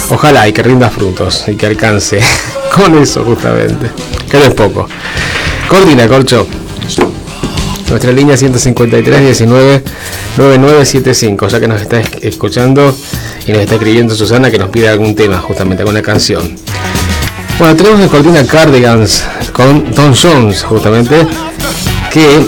[0.08, 2.18] Ojalá y que rinda frutos y que alcance
[2.74, 3.90] con eso justamente,
[4.30, 4.88] que no es poco.
[5.68, 6.46] Coordina, Corcho.
[7.90, 9.82] Nuestra línea 153 19
[10.38, 12.94] 9975, ya que nos está es- escuchando
[13.48, 16.54] y nos está escribiendo Susana que nos pide algún tema, justamente alguna canción.
[17.58, 21.26] Bueno, tenemos de Cortina Cardigans con Tom Jones, justamente,
[22.12, 22.46] que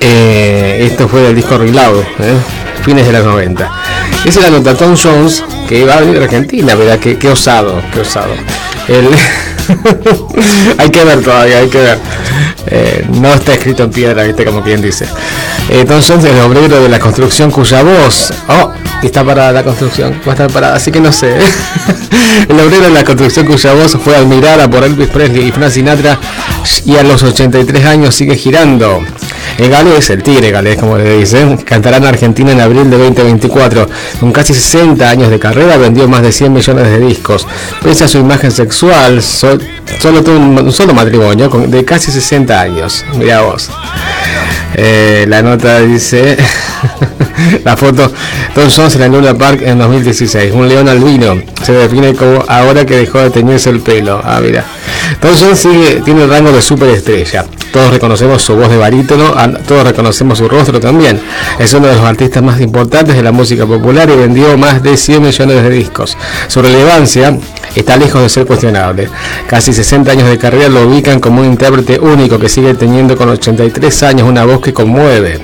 [0.00, 2.34] eh, esto fue del disco Reload, ¿eh?
[2.84, 3.72] fines de los 90.
[4.24, 6.98] Esa es la nota Tom Jones, que va a venir a Argentina, ¿verdad?
[6.98, 8.32] Qué, qué osado, qué osado.
[8.88, 9.08] El-
[10.78, 11.98] hay que ver todavía, hay que ver.
[12.66, 14.44] Eh, no está escrito en piedra, ¿viste?
[14.44, 15.06] Como quien dice.
[15.68, 18.32] Eh, Tom Jones es el obrero de la construcción cuya voz.
[18.48, 18.70] Oh,
[19.02, 21.36] está parada la construcción, va a estar parada, así que no sé.
[22.48, 26.18] el obrero de la construcción cuya voz fue admirada por Elvis Presley y Frank Sinatra
[26.86, 29.02] y a los 83 años sigue girando.
[29.58, 33.88] El galés, el tigre galés, como le dicen, cantará en Argentina en abril de 2024.
[34.18, 37.46] Con casi 60 años de carrera, vendió más de 100 millones de discos.
[37.80, 39.62] Pese a su imagen sexual, sol-
[40.00, 43.04] solo tuvo un, solo matrimonio de casi 60 años.
[43.16, 43.70] Mira vos.
[44.74, 46.36] Eh, la nota dice
[47.64, 48.10] la foto.
[48.54, 51.40] Tom Jones en Luna Park en 2016 un león albino.
[51.62, 54.20] Se define como ahora que dejó de teñirse el pelo.
[54.24, 54.64] Ah mira.
[55.20, 57.44] Tom Jones sigue, tiene el rango de superestrella.
[57.72, 61.20] Todos reconocemos su voz de barítono ah, todos reconocemos su rostro también.
[61.58, 64.96] Es uno de los artistas más importantes de la música popular y vendió más de
[64.96, 66.16] 100 millones de discos.
[66.48, 67.36] Su relevancia
[67.74, 69.08] está lejos de ser cuestionable.
[69.48, 73.28] Casi 60 años de carrera lo ubican como un intérprete único que sigue teniendo con
[73.28, 75.40] 83 años una voz que conmueve.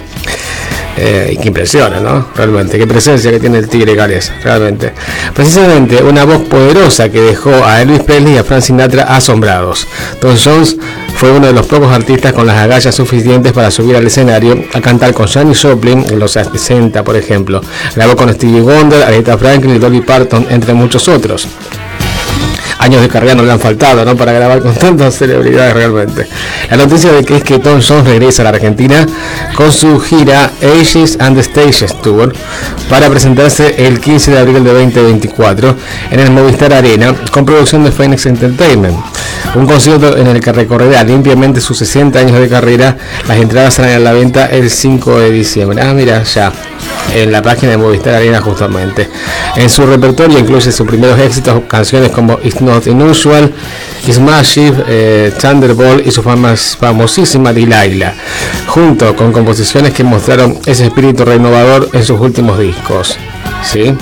[1.02, 2.26] Eh, y que impresiona, ¿no?
[2.36, 4.92] Realmente, qué presencia que tiene el Tigre Gales, realmente.
[5.34, 9.86] Precisamente una voz poderosa que dejó a Elvis Presley y a Frank Sinatra asombrados.
[10.20, 10.76] Tom Jones
[11.16, 14.82] fue uno de los pocos artistas con las agallas suficientes para subir al escenario a
[14.82, 17.62] cantar con Janis Joplin en los 60, por ejemplo.
[17.96, 21.48] Grabó con Stevie Wonder, Aretha Franklin y Dolly Parton, entre muchos otros
[22.80, 24.16] años de carrera no le han faltado, ¿no?
[24.16, 26.26] Para grabar con tantas celebridades realmente.
[26.70, 29.06] La noticia de que es que Tom Jones regresa a la Argentina
[29.54, 32.32] con su gira Ages and the Stages Tour
[32.88, 35.76] para presentarse el 15 de abril de 2024
[36.10, 38.96] en el Movistar Arena con producción de Phoenix Entertainment.
[39.54, 42.96] Un concierto en el que recorrerá limpiamente sus 60 años de carrera.
[43.28, 45.82] Las entradas salen a la venta el 5 de diciembre.
[45.82, 46.52] Ah, mira, ya.
[47.14, 49.08] En la página de Movistar Arena justamente.
[49.56, 53.52] En su repertorio incluye sus primeros éxitos, canciones como It's Not Unusual,
[54.06, 58.14] It's Massive, eh, Thunderbolt y su famas- famosísima Delilah,
[58.66, 63.16] junto con composiciones que mostraron ese espíritu renovador en sus últimos discos.
[63.64, 63.94] ¿sí?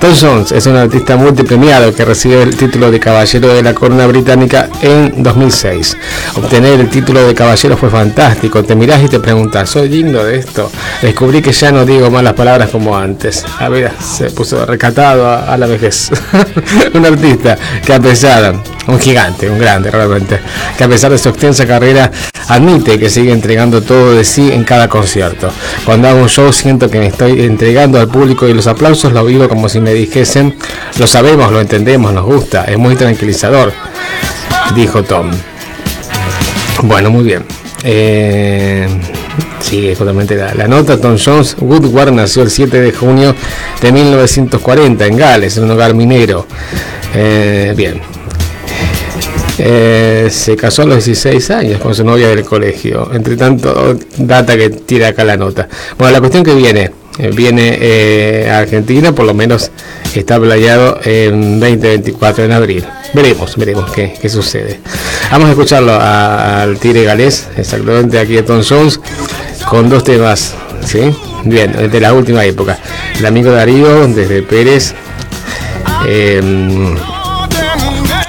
[0.00, 4.06] Tom Jones es un artista multipremiado que recibe el título de Caballero de la Corona
[4.06, 5.96] Británica en 2006.
[6.36, 8.62] Obtener el título de Caballero fue fantástico.
[8.62, 10.70] Te mirás y te preguntas, ¿soy digno de esto?
[11.02, 13.44] Descubrí que ya no digo malas palabras como antes.
[13.58, 16.12] A ver, se puso recatado a, a la vejez.
[16.94, 18.54] un artista que a pesar,
[18.86, 20.38] un gigante, un grande realmente,
[20.76, 22.12] que a pesar de su extensa carrera,
[22.48, 25.50] admite que sigue entregando todo de sí en cada concierto.
[25.84, 29.24] Cuando hago un show siento que me estoy entregando al público y los aplausos lo
[29.24, 30.56] vivo como si me dijesen,
[30.98, 33.72] lo sabemos, lo entendemos, nos gusta, es muy tranquilizador,
[34.74, 35.30] dijo Tom.
[36.82, 37.44] Bueno, muy bien.
[37.84, 38.88] Eh,
[39.60, 41.00] sigue justamente la, la nota.
[41.00, 43.34] Tom Jones Woodward nació el 7 de junio
[43.80, 46.46] de 1940 en Gales, en un hogar minero.
[47.14, 48.00] Eh, bien.
[49.60, 53.10] Eh, se casó a los 16 años con su novia del colegio.
[53.12, 55.68] Entre tanto, data que tira acá la nota.
[55.98, 56.92] Bueno, la cuestión que viene,
[57.34, 59.70] viene eh, a Argentina, por lo menos
[60.14, 62.84] está playado en 2024, en abril.
[63.14, 64.80] Veremos, veremos qué, qué sucede.
[65.30, 69.00] Vamos a escucharlo a- al Tigre Galés, exactamente aquí de Tom Jones,
[69.68, 70.54] con dos temas,
[70.84, 71.00] ¿sí?
[71.44, 72.78] Bien, de la última época.
[73.18, 74.94] El amigo Darío, desde Pérez.
[76.08, 76.94] em,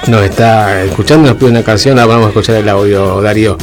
[0.06, 3.56] nos está escuchando, nos pide una canción, ahora vamos a escuchar el audio, Darío.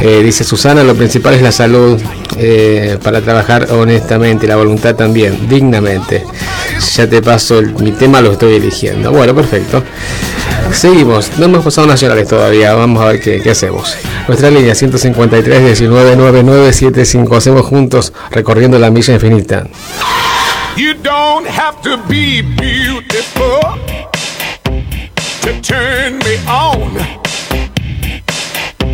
[0.00, 2.00] Eh, dice Susana, lo principal es la salud
[2.36, 6.24] eh, para trabajar honestamente, la voluntad también, dignamente.
[6.96, 9.10] Ya te paso el- mi tema, lo estoy eligiendo.
[9.12, 9.82] Bueno, perfecto.
[10.72, 13.94] Seguimos, no hemos pasado nacionales todavía, vamos a ver qué, hacemos.
[14.28, 19.66] Nuestra línea 153 19 9975, hacemos juntos recorriendo la milla infinita.
[20.76, 23.60] You don't have to be beautiful
[25.42, 26.96] to turn me on.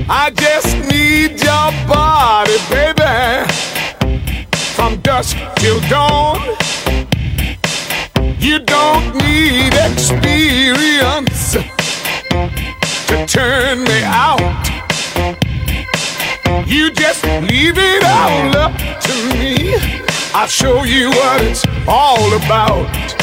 [0.08, 3.44] I just need your body, baby,
[4.74, 6.40] from dusk till dawn.
[8.38, 11.52] You don't need experience
[13.08, 14.40] to turn me out.
[16.66, 18.72] You just leave it all up
[19.02, 19.74] to me.
[20.32, 23.17] I'll show you what it's all about.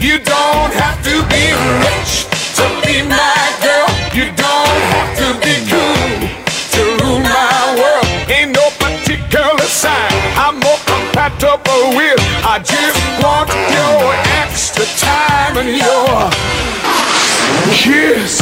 [0.00, 1.50] You don't have to be
[1.82, 3.90] rich to be my girl.
[4.14, 6.28] You don't have to be cool
[6.74, 8.06] to rule my world.
[8.30, 12.18] Ain't no particular sign I'm more compatible with.
[12.46, 16.30] I just want your extra time and your
[17.74, 18.40] kiss.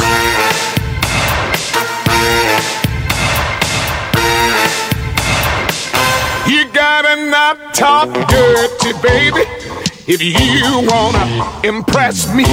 [6.47, 9.43] You gotta not talk dirty, baby,
[10.07, 11.25] if you wanna
[11.63, 12.45] impress me.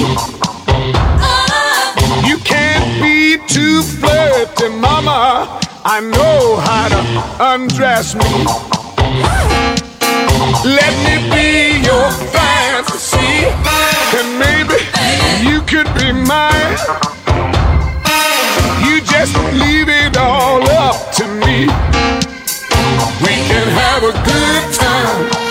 [2.28, 5.60] You can't be too flirty, mama.
[5.84, 8.32] I know how to undress me.
[10.64, 13.46] Let me be your fantasy,
[14.18, 14.78] and maybe
[15.48, 16.76] you could be mine.
[18.84, 21.68] You just leave it all up to me.
[23.22, 25.43] We can have a good time.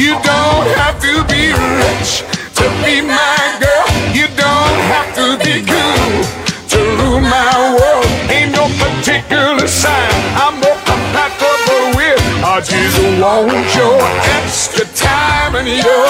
[0.00, 2.24] You don't have to be rich
[2.56, 3.84] to be my girl.
[4.16, 6.24] You don't have to be cool
[6.72, 8.08] to rule my world.
[8.32, 10.10] Ain't no particular sign
[10.40, 12.16] I'm more compatible with.
[12.42, 14.00] I just want your
[14.40, 16.08] extra time and your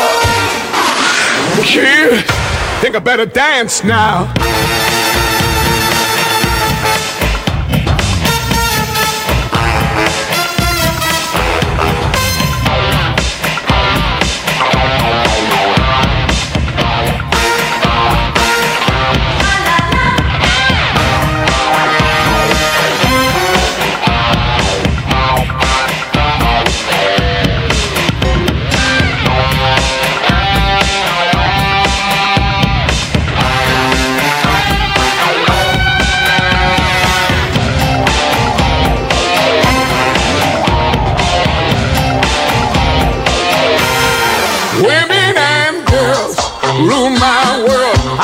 [1.64, 2.24] kid.
[2.80, 4.32] Think I better dance now.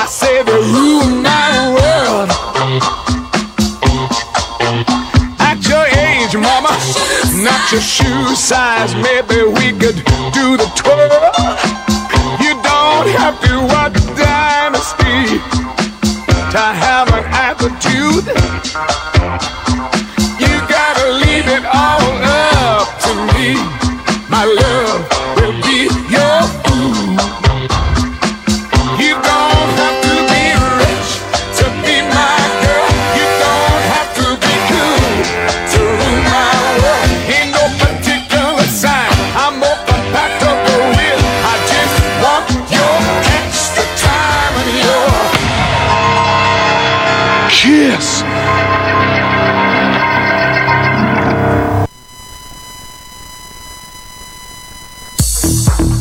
[0.07, 2.31] I say they rule my world.
[5.43, 6.70] At your age, mama,
[7.43, 8.95] not your shoe size.
[8.95, 9.99] Maybe we could
[10.31, 11.11] do the twirl.
[12.39, 13.86] You don't have to watch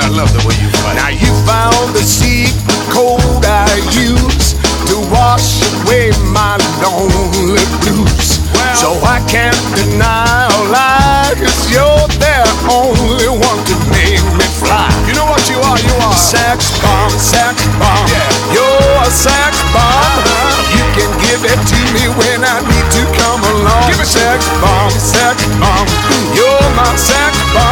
[0.00, 0.96] I love the way you fight.
[0.96, 4.56] Now you found the secret code I use
[4.88, 8.40] to wash away my lonely blues.
[8.72, 12.40] so I can't deny a lie, cause you're the
[12.72, 14.88] only one to make me fly.
[15.04, 15.76] You know what you are?
[15.76, 18.06] You are sex bomb, sex bomb.
[18.08, 18.56] Yeah.
[18.56, 20.24] You're a sex bomb.
[20.72, 23.92] You can give it to me when I need to come along.
[23.92, 25.86] Give it sex bomb, sex bomb.
[26.32, 27.71] You're my sex bomb.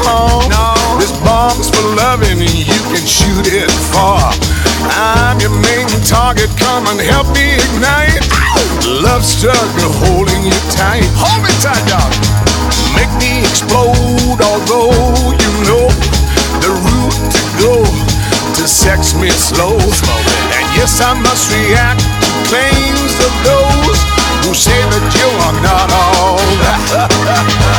[0.00, 0.48] You no.
[0.48, 0.98] No.
[0.98, 4.32] This bomb's for loving and you can shoot it far.
[4.96, 8.24] I'm your main target, come and help me ignite.
[8.86, 11.04] Love struggle holding you tight.
[11.16, 12.12] Hold me tight, dog.
[12.96, 14.92] Make me explode, although
[15.30, 15.86] you know
[16.60, 17.84] the route to go
[18.56, 19.76] to sex me slow.
[19.76, 25.88] And yes, I must react to claims of those who say that you are not
[25.92, 26.80] all that.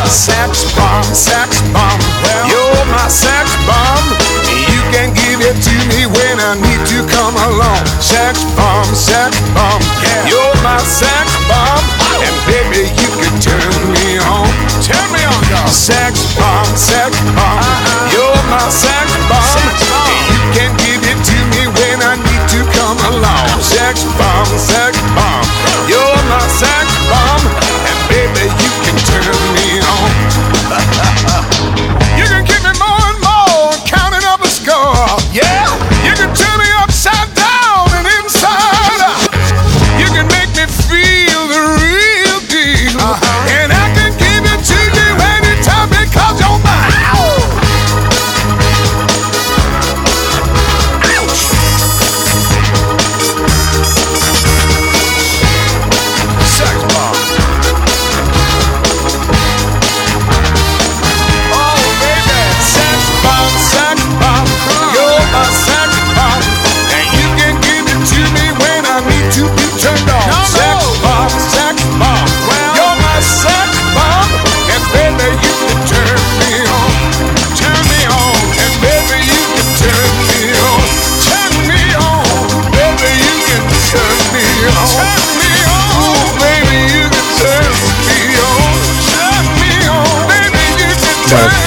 [0.08, 4.06] sex bomb, sex bomb, well, you're my sex bomb.
[4.70, 7.84] You can give it to me when I need to come along.
[7.98, 9.82] Sex bomb, sex bomb,
[10.28, 11.84] you're my sex bomb.
[12.22, 14.48] And baby, you can turn me on.
[14.86, 15.70] Turn me on, dog.
[15.72, 18.14] Sex bomb, sex bomb, uh-uh.
[18.14, 19.60] you're my sex bomb.
[20.30, 23.48] You can give it to me when I need to come along.
[23.64, 25.46] Sex bomb, sex bomb,
[25.88, 26.11] you're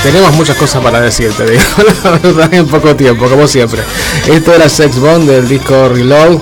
[0.05, 1.63] tenemos muchas cosas para decir, te digo,
[2.37, 3.81] la en poco tiempo, como siempre.
[4.31, 6.41] Esto era Sex Bomb del disco Reload,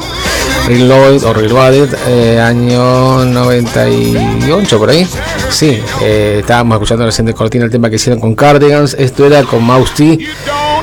[0.67, 5.07] Reload o Reloaded, eh, año 98 por ahí.
[5.49, 8.95] Sí, eh, estábamos escuchando recién de cortina el tema que hicieron con Cardigans.
[8.99, 10.19] Esto era con Mouse T,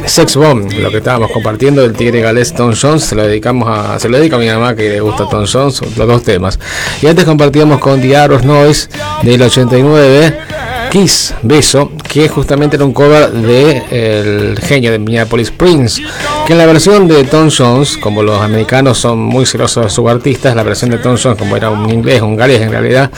[0.06, 3.04] Sex Bomb, lo que estábamos compartiendo del tigre galés Tom Jones.
[3.04, 5.82] Se lo dedicamos a, se lo dedica a mi mamá que le gusta Tom Jones,
[5.98, 6.58] los dos temas.
[7.02, 8.88] Y antes compartíamos con The Arrows Noise
[9.24, 10.79] del 89.
[10.92, 16.02] Kiss, Beso, que justamente era un cover de El genio de Minneapolis Prince,
[16.48, 20.10] que en la versión de Tom Jones, como los americanos son muy celosos de sus
[20.10, 23.12] artistas, la versión de Tom Jones, como era un inglés, un galés en realidad,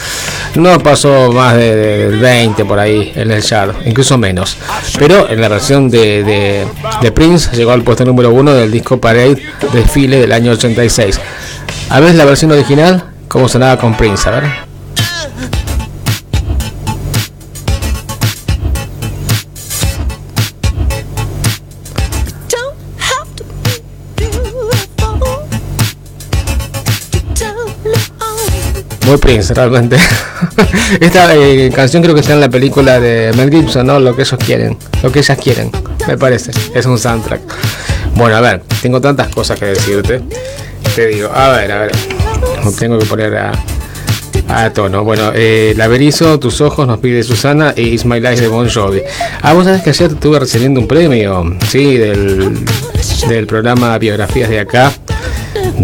[0.56, 4.58] no pasó más de- de- del 20 por ahí en el chart, incluso menos.
[5.00, 6.68] Pero en la versión de, de-
[7.02, 9.42] de Prince llegó al puesto número uno del disco Parade
[9.72, 11.20] Desfile del año 86.
[11.90, 14.71] A ver la versión original, cómo sonaba con Prince, a ver.
[29.06, 29.98] Muy Prince, realmente.
[31.00, 34.00] Esta eh, canción creo que está en la película de Mel Gibson, ¿no?
[34.00, 35.72] Lo que ellos quieren, lo que ellas quieren,
[36.08, 36.52] me parece.
[36.74, 37.42] Es un soundtrack.
[38.16, 40.22] Bueno, a ver, tengo tantas cosas que decirte.
[40.96, 41.92] Te digo, a ver, a ver.
[42.78, 43.52] Tengo que poner a,
[44.48, 45.04] A tono.
[45.04, 49.02] Bueno, eh, Laberizo, Tus Ojos, nos pide Susana y Is My Life de Bon Jovi.
[49.42, 52.60] Ah, vos sabés que ayer estuve recibiendo un premio, sí, del,
[53.28, 54.92] del programa Biografías de Acá,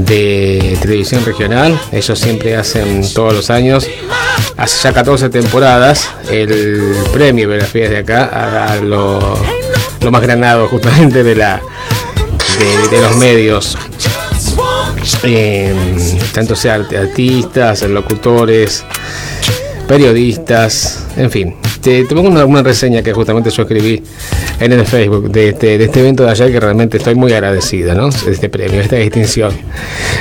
[0.06, 1.80] de televisión regional.
[1.92, 3.88] Ellos siempre hacen todos los años,
[4.58, 9.38] hace ya 14 temporadas, el premio Biografías de Acá a, a lo,
[10.12, 11.62] más granado justamente de la
[12.60, 13.78] de, de los medios
[15.24, 15.74] eh,
[16.34, 18.84] tanto sea art- artistas, locutores,
[19.88, 21.56] periodistas, en fin.
[21.82, 24.02] Te, te pongo una, reseña que justamente yo escribí
[24.60, 27.94] en el Facebook de este, de este evento de ayer que realmente estoy muy agradecido,
[27.94, 28.10] ¿no?
[28.10, 29.52] Este premio, esta distinción.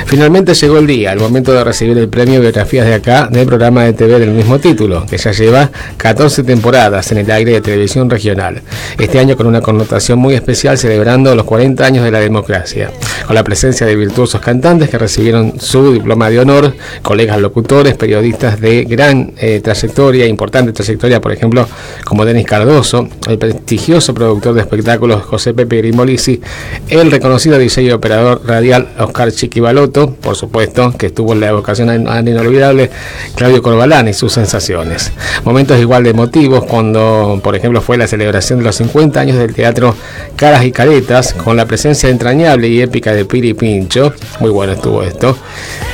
[0.05, 3.83] Finalmente llegó el día, el momento de recibir el premio Biografías de acá del programa
[3.83, 8.09] de TV del mismo título, que ya lleva 14 temporadas en el aire de televisión
[8.09, 8.61] regional.
[8.97, 12.91] Este año con una connotación muy especial celebrando los 40 años de la democracia,
[13.25, 18.59] con la presencia de virtuosos cantantes que recibieron su diploma de honor, colegas locutores, periodistas
[18.59, 21.67] de gran eh, trayectoria, importante trayectoria, por ejemplo,
[22.05, 26.39] como Denis Cardoso, el prestigioso productor de espectáculos José Pepe Grimolisi,
[26.87, 31.89] el reconocido DJ y operador radial Oscar Chiquibaloto, por supuesto, que estuvo en la evocación
[32.27, 32.89] inolvidable
[33.35, 35.11] Claudio Corbalán y sus sensaciones.
[35.43, 39.53] Momentos igual de emotivos cuando, por ejemplo, fue la celebración de los 50 años del
[39.53, 39.95] teatro
[40.35, 45.03] Caras y Caretas, con la presencia entrañable y épica de Piri Pincho, muy bueno estuvo
[45.03, 45.37] esto.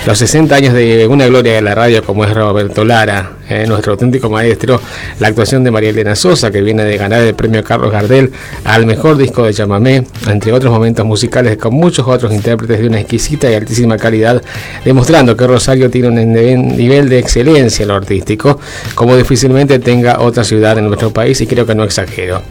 [0.05, 3.93] Los 60 años de una gloria de la radio como es Roberto Lara, eh, nuestro
[3.93, 4.79] auténtico maestro,
[5.19, 8.31] la actuación de María Elena Sosa, que viene de ganar el premio Carlos Gardel
[8.63, 12.99] al mejor disco de Chamamé, entre otros momentos musicales con muchos otros intérpretes de una
[12.99, 14.41] exquisita y altísima calidad,
[14.85, 18.59] demostrando que Rosario tiene un nivel de excelencia en lo artístico,
[18.95, 22.41] como difícilmente tenga otra ciudad en nuestro país, y creo que no exagero.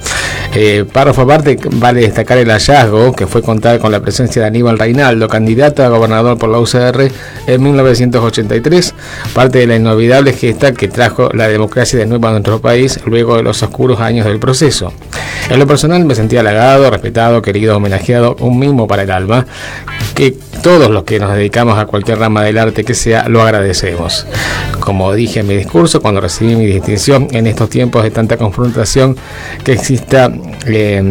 [0.55, 4.78] Eh, párrafo aparte, vale destacar el hallazgo que fue contar con la presencia de Aníbal
[4.78, 7.10] Reinaldo, candidato a gobernador por la UCR
[7.47, 8.94] en 1983,
[9.32, 13.37] parte de la inolvidable gesta que trajo la democracia de nuevo a nuestro país luego
[13.37, 14.93] de los oscuros años del proceso.
[15.51, 19.47] En lo personal me sentí halagado, respetado, querido, homenajeado, un mimo para el alma,
[20.15, 24.27] que todos los que nos dedicamos a cualquier rama del arte que sea, lo agradecemos.
[24.81, 29.17] Como dije en mi discurso, cuando recibí mi distinción en estos tiempos de tanta confrontación,
[29.65, 30.33] que exista
[30.67, 31.03] eh,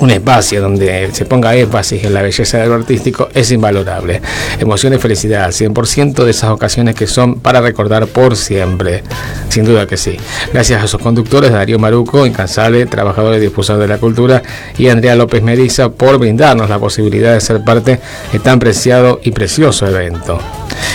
[0.00, 4.20] un espacio donde se ponga énfasis en la belleza de lo artístico es invalorable.
[4.58, 9.02] Emoción y felicidad al 100% de esas ocasiones que son para recordar por siempre.
[9.48, 10.16] Sin duda que sí.
[10.52, 14.42] Gracias a sus conductores, Darío Maruco, incansable, trabajador y difusor de la cultura,
[14.76, 18.00] y Andrea López Meriza por brindarnos la posibilidad de ser parte
[18.32, 20.38] de tan preciado y precioso evento.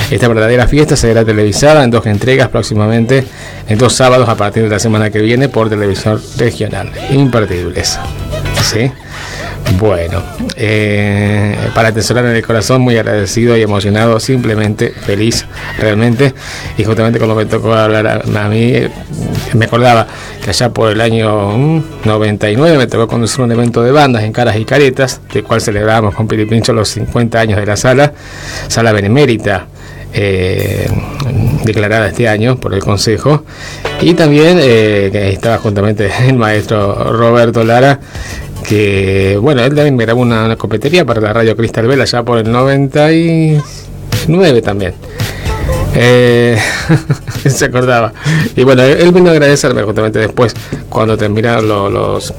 [0.09, 3.25] Esta verdadera fiesta será televisada en dos entregas próximamente,
[3.67, 6.91] en dos sábados a partir de la semana que viene por televisión regional.
[7.11, 7.99] Imperdibles.
[8.63, 8.91] ¿Sí?
[9.79, 10.21] Bueno,
[10.55, 15.45] eh, para atesorar en el corazón, muy agradecido y emocionado, simplemente feliz,
[15.79, 16.33] realmente.
[16.77, 18.89] Y justamente cuando me tocó hablar a, mí, eh,
[19.53, 20.07] me acordaba
[20.43, 24.31] que allá por el año mm, 99 me tocó conducir un evento de bandas en
[24.31, 28.13] Caras y Caretas, del cual celebrábamos con Piri Pincho los 50 años de la sala,
[28.67, 29.67] sala benemérita.
[30.15, 30.87] eh,
[31.65, 33.45] declarada este año por el Consejo
[33.99, 37.99] y también que estaba juntamente el maestro Roberto Lara
[38.63, 42.37] que bueno, él también me grabó una, copetería para la radio Cristal Vela ya por
[42.39, 44.93] el 99 también.
[45.95, 46.57] Eh,
[47.49, 48.13] se acordaba.
[48.55, 50.55] Y bueno, él vino a agradecerme justamente después,
[50.89, 52.33] cuando terminaron lo- los,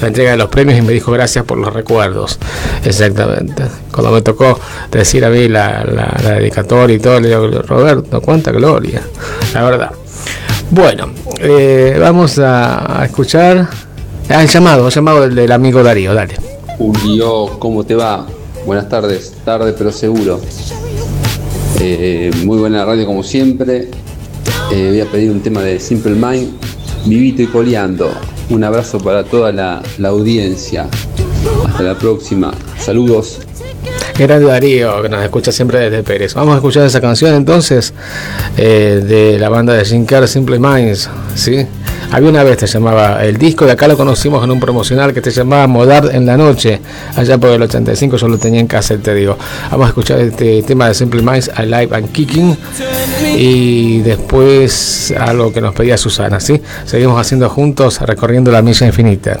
[0.00, 2.38] la entrega de los premios y me dijo gracias por los recuerdos.
[2.84, 3.64] Exactamente.
[3.92, 4.58] Cuando me tocó
[4.90, 9.02] decir a mí la, la, la dedicatoria y todo, le digo, Roberto, cuánta gloria,
[9.52, 9.90] la verdad.
[10.70, 13.68] Bueno, eh, vamos a escuchar
[14.28, 16.34] ah, el llamado, el llamado del, del amigo Darío, dale.
[16.78, 18.26] Julio, ¿cómo te va?
[18.66, 20.40] Buenas tardes, tarde pero seguro.
[21.80, 23.88] Eh, muy buena radio como siempre.
[24.72, 26.52] Eh, voy a pedir un tema de Simple Mind,
[27.04, 28.10] vivito y coleando.
[28.50, 30.88] Un abrazo para toda la, la audiencia.
[31.68, 32.52] Hasta la próxima.
[32.78, 33.38] Saludos.
[34.18, 36.34] Grande Darío, que nos escucha siempre desde Pérez.
[36.34, 37.92] Vamos a escuchar esa canción entonces
[38.56, 41.10] eh, de la banda de Jim Carrey, Simple Minds.
[41.34, 41.66] ¿sí?
[42.12, 45.22] Había una vez, se llamaba el disco, de acá lo conocimos en un promocional que
[45.22, 46.80] se llamaba Modar en la Noche.
[47.14, 49.36] Allá por el 85 yo lo tenía en casa, te digo.
[49.70, 52.56] Vamos a escuchar este tema de Simple Minds, Alive and Kicking.
[53.36, 56.60] Y después algo que nos pedía Susana, ¿sí?
[56.84, 59.40] Seguimos haciendo juntos, recorriendo la milla infinita.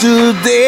[0.00, 0.59] today.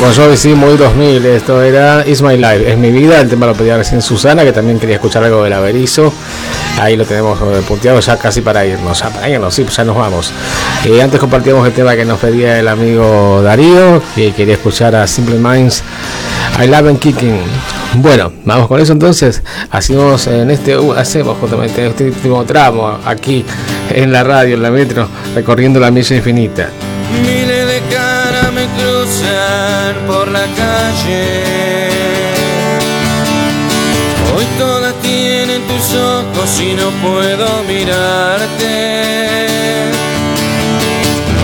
[0.00, 1.24] Bon Jovi sí, muy 2000.
[1.24, 3.20] Esto era Is My Life, es mi vida.
[3.20, 6.12] El tema lo pedía recién Susana, que también quería escuchar algo del Averizo.
[6.78, 9.00] Ahí lo tenemos eh, punteado ya casi para irnos.
[9.00, 10.32] Ya para irnos, sí, pues ya nos vamos.
[10.84, 15.06] Eh, antes compartíamos el tema que nos pedía el amigo Darío, que quería escuchar a
[15.06, 15.82] Simple Minds.
[16.62, 17.40] I Love and Kicking.
[17.94, 19.42] Bueno, vamos con eso entonces.
[19.70, 23.44] Hacemos en este, uh, hacemos justamente en este último tramo aquí
[23.90, 26.68] en la radio, en la metro, recorriendo la milla infinita.
[29.94, 31.44] Por la calle.
[34.34, 39.06] Hoy todas tienen tus ojos y no puedo mirarte.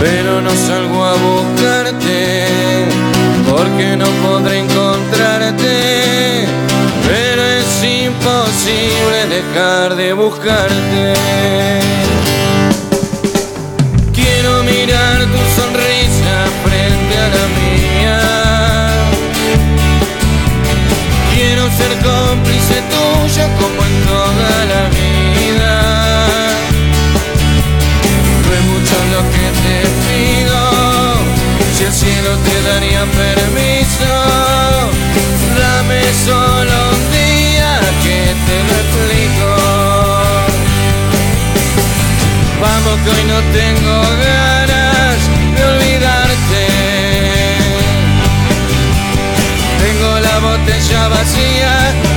[0.01, 2.85] Pero no salgo a buscarte
[3.49, 6.45] porque no podré encontrarte.
[7.07, 11.13] Pero es imposible dejar de buscarte.
[22.33, 25.73] Cómplice tuyo como en toda la vida.
[28.43, 30.59] No es mucho lo que te pido.
[31.75, 34.13] Si el cielo te daría permiso,
[35.61, 37.71] dame solo un día
[38.03, 39.49] que te lo explico.
[42.65, 43.95] Vamos que hoy no tengo
[44.29, 45.17] ganas
[45.55, 46.63] de olvidarte.
[49.83, 52.12] Tengo la botella vacía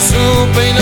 [0.00, 0.77] Siempre lo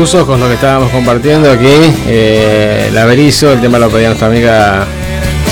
[0.00, 1.68] Tus ojos, lo que estábamos compartiendo aquí.
[2.06, 4.86] Eh, el Averizo, el tema lo pedía nuestra amiga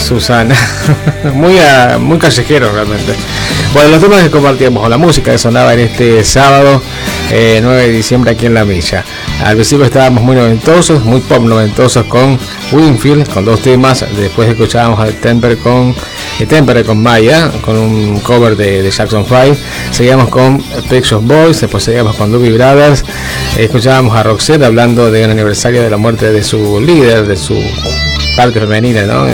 [0.03, 0.57] Susana.
[1.35, 3.13] muy, a- muy callejero realmente.
[3.75, 6.81] Bueno, los temas que compartíamos, o la música que sonaba en este sábado
[7.31, 9.05] eh, 9 de diciembre aquí en La Milla.
[9.45, 12.39] Al principio estábamos muy noventosos, muy pop noventosos con
[12.73, 14.07] Winfield, con dos temas.
[14.17, 15.95] Después escuchábamos a Temper con
[16.41, 19.57] eh, Temper con Maya, con un cover de, Jackson 5.
[19.91, 20.63] Seguíamos con
[21.03, 23.05] Shop Boys, después seguíamos con Doobie Brothers.
[23.59, 27.61] Escuchábamos a Roxette hablando de un aniversario de la muerte de su líder, de su
[28.37, 29.27] parte femenina, ¿no?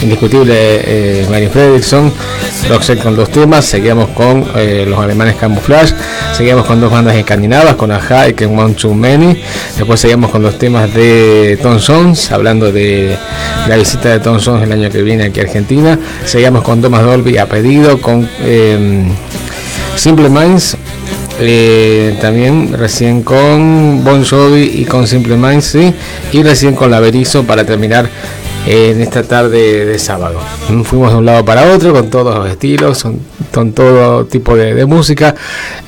[0.00, 2.12] Indiscutible eh, Mary Fredrickson,
[2.68, 5.94] Roxette con dos temas, seguíamos con eh, los alemanes Camouflage,
[6.32, 9.42] seguíamos con dos bandas escandinavas, con Aja y Can One Too Many,
[9.76, 13.18] después seguíamos con los temas de Tom Jones, hablando de
[13.66, 17.02] la visita de Tom Jones el año que viene aquí a Argentina, seguíamos con Thomas
[17.02, 19.02] Dolby a pedido, con eh,
[19.96, 20.76] Simple Minds,
[21.40, 25.94] eh, también recién con Bon Jovi y con Simple Minds, sí,
[26.32, 28.08] y recién con La Berizo para terminar
[28.66, 30.40] eh, en esta tarde de sábado.
[30.68, 33.20] Mm, Fuimos de un lado para otro con todos los estilos, con,
[33.54, 35.34] con todo tipo de, de música.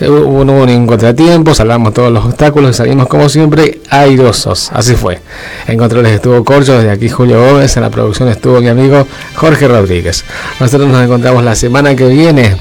[0.01, 4.71] Eh, hubo- no hubo ningún contratiempo, salvamos todos los obstáculos y salimos como siempre airosos.
[4.73, 5.19] Así fue.
[5.67, 9.67] En controles estuvo Corcho, desde aquí Julio Gómez, en la producción estuvo mi amigo Jorge
[9.69, 10.25] Rodríguez.
[10.61, 12.57] Nosotros nos encontramos la semana que viene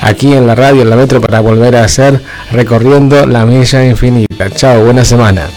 [0.00, 2.20] aquí en la radio, en la metro, para volver a hacer
[2.50, 4.50] recorriendo la milla infinita.
[4.50, 5.48] Chao, buena semana.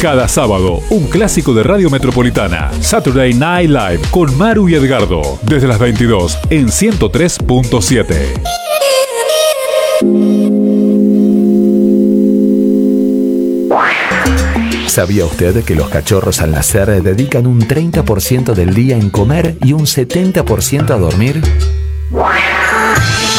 [0.03, 2.73] Cada sábado, un clásico de Radio Metropolitana.
[2.81, 5.39] Saturday Night Live con Maru y Edgardo.
[5.43, 8.17] Desde las 22 en 103.7.
[14.89, 19.75] ¿Sabía usted que los cachorros al nacer dedican un 30% del día en comer y
[19.75, 21.41] un 70% a dormir?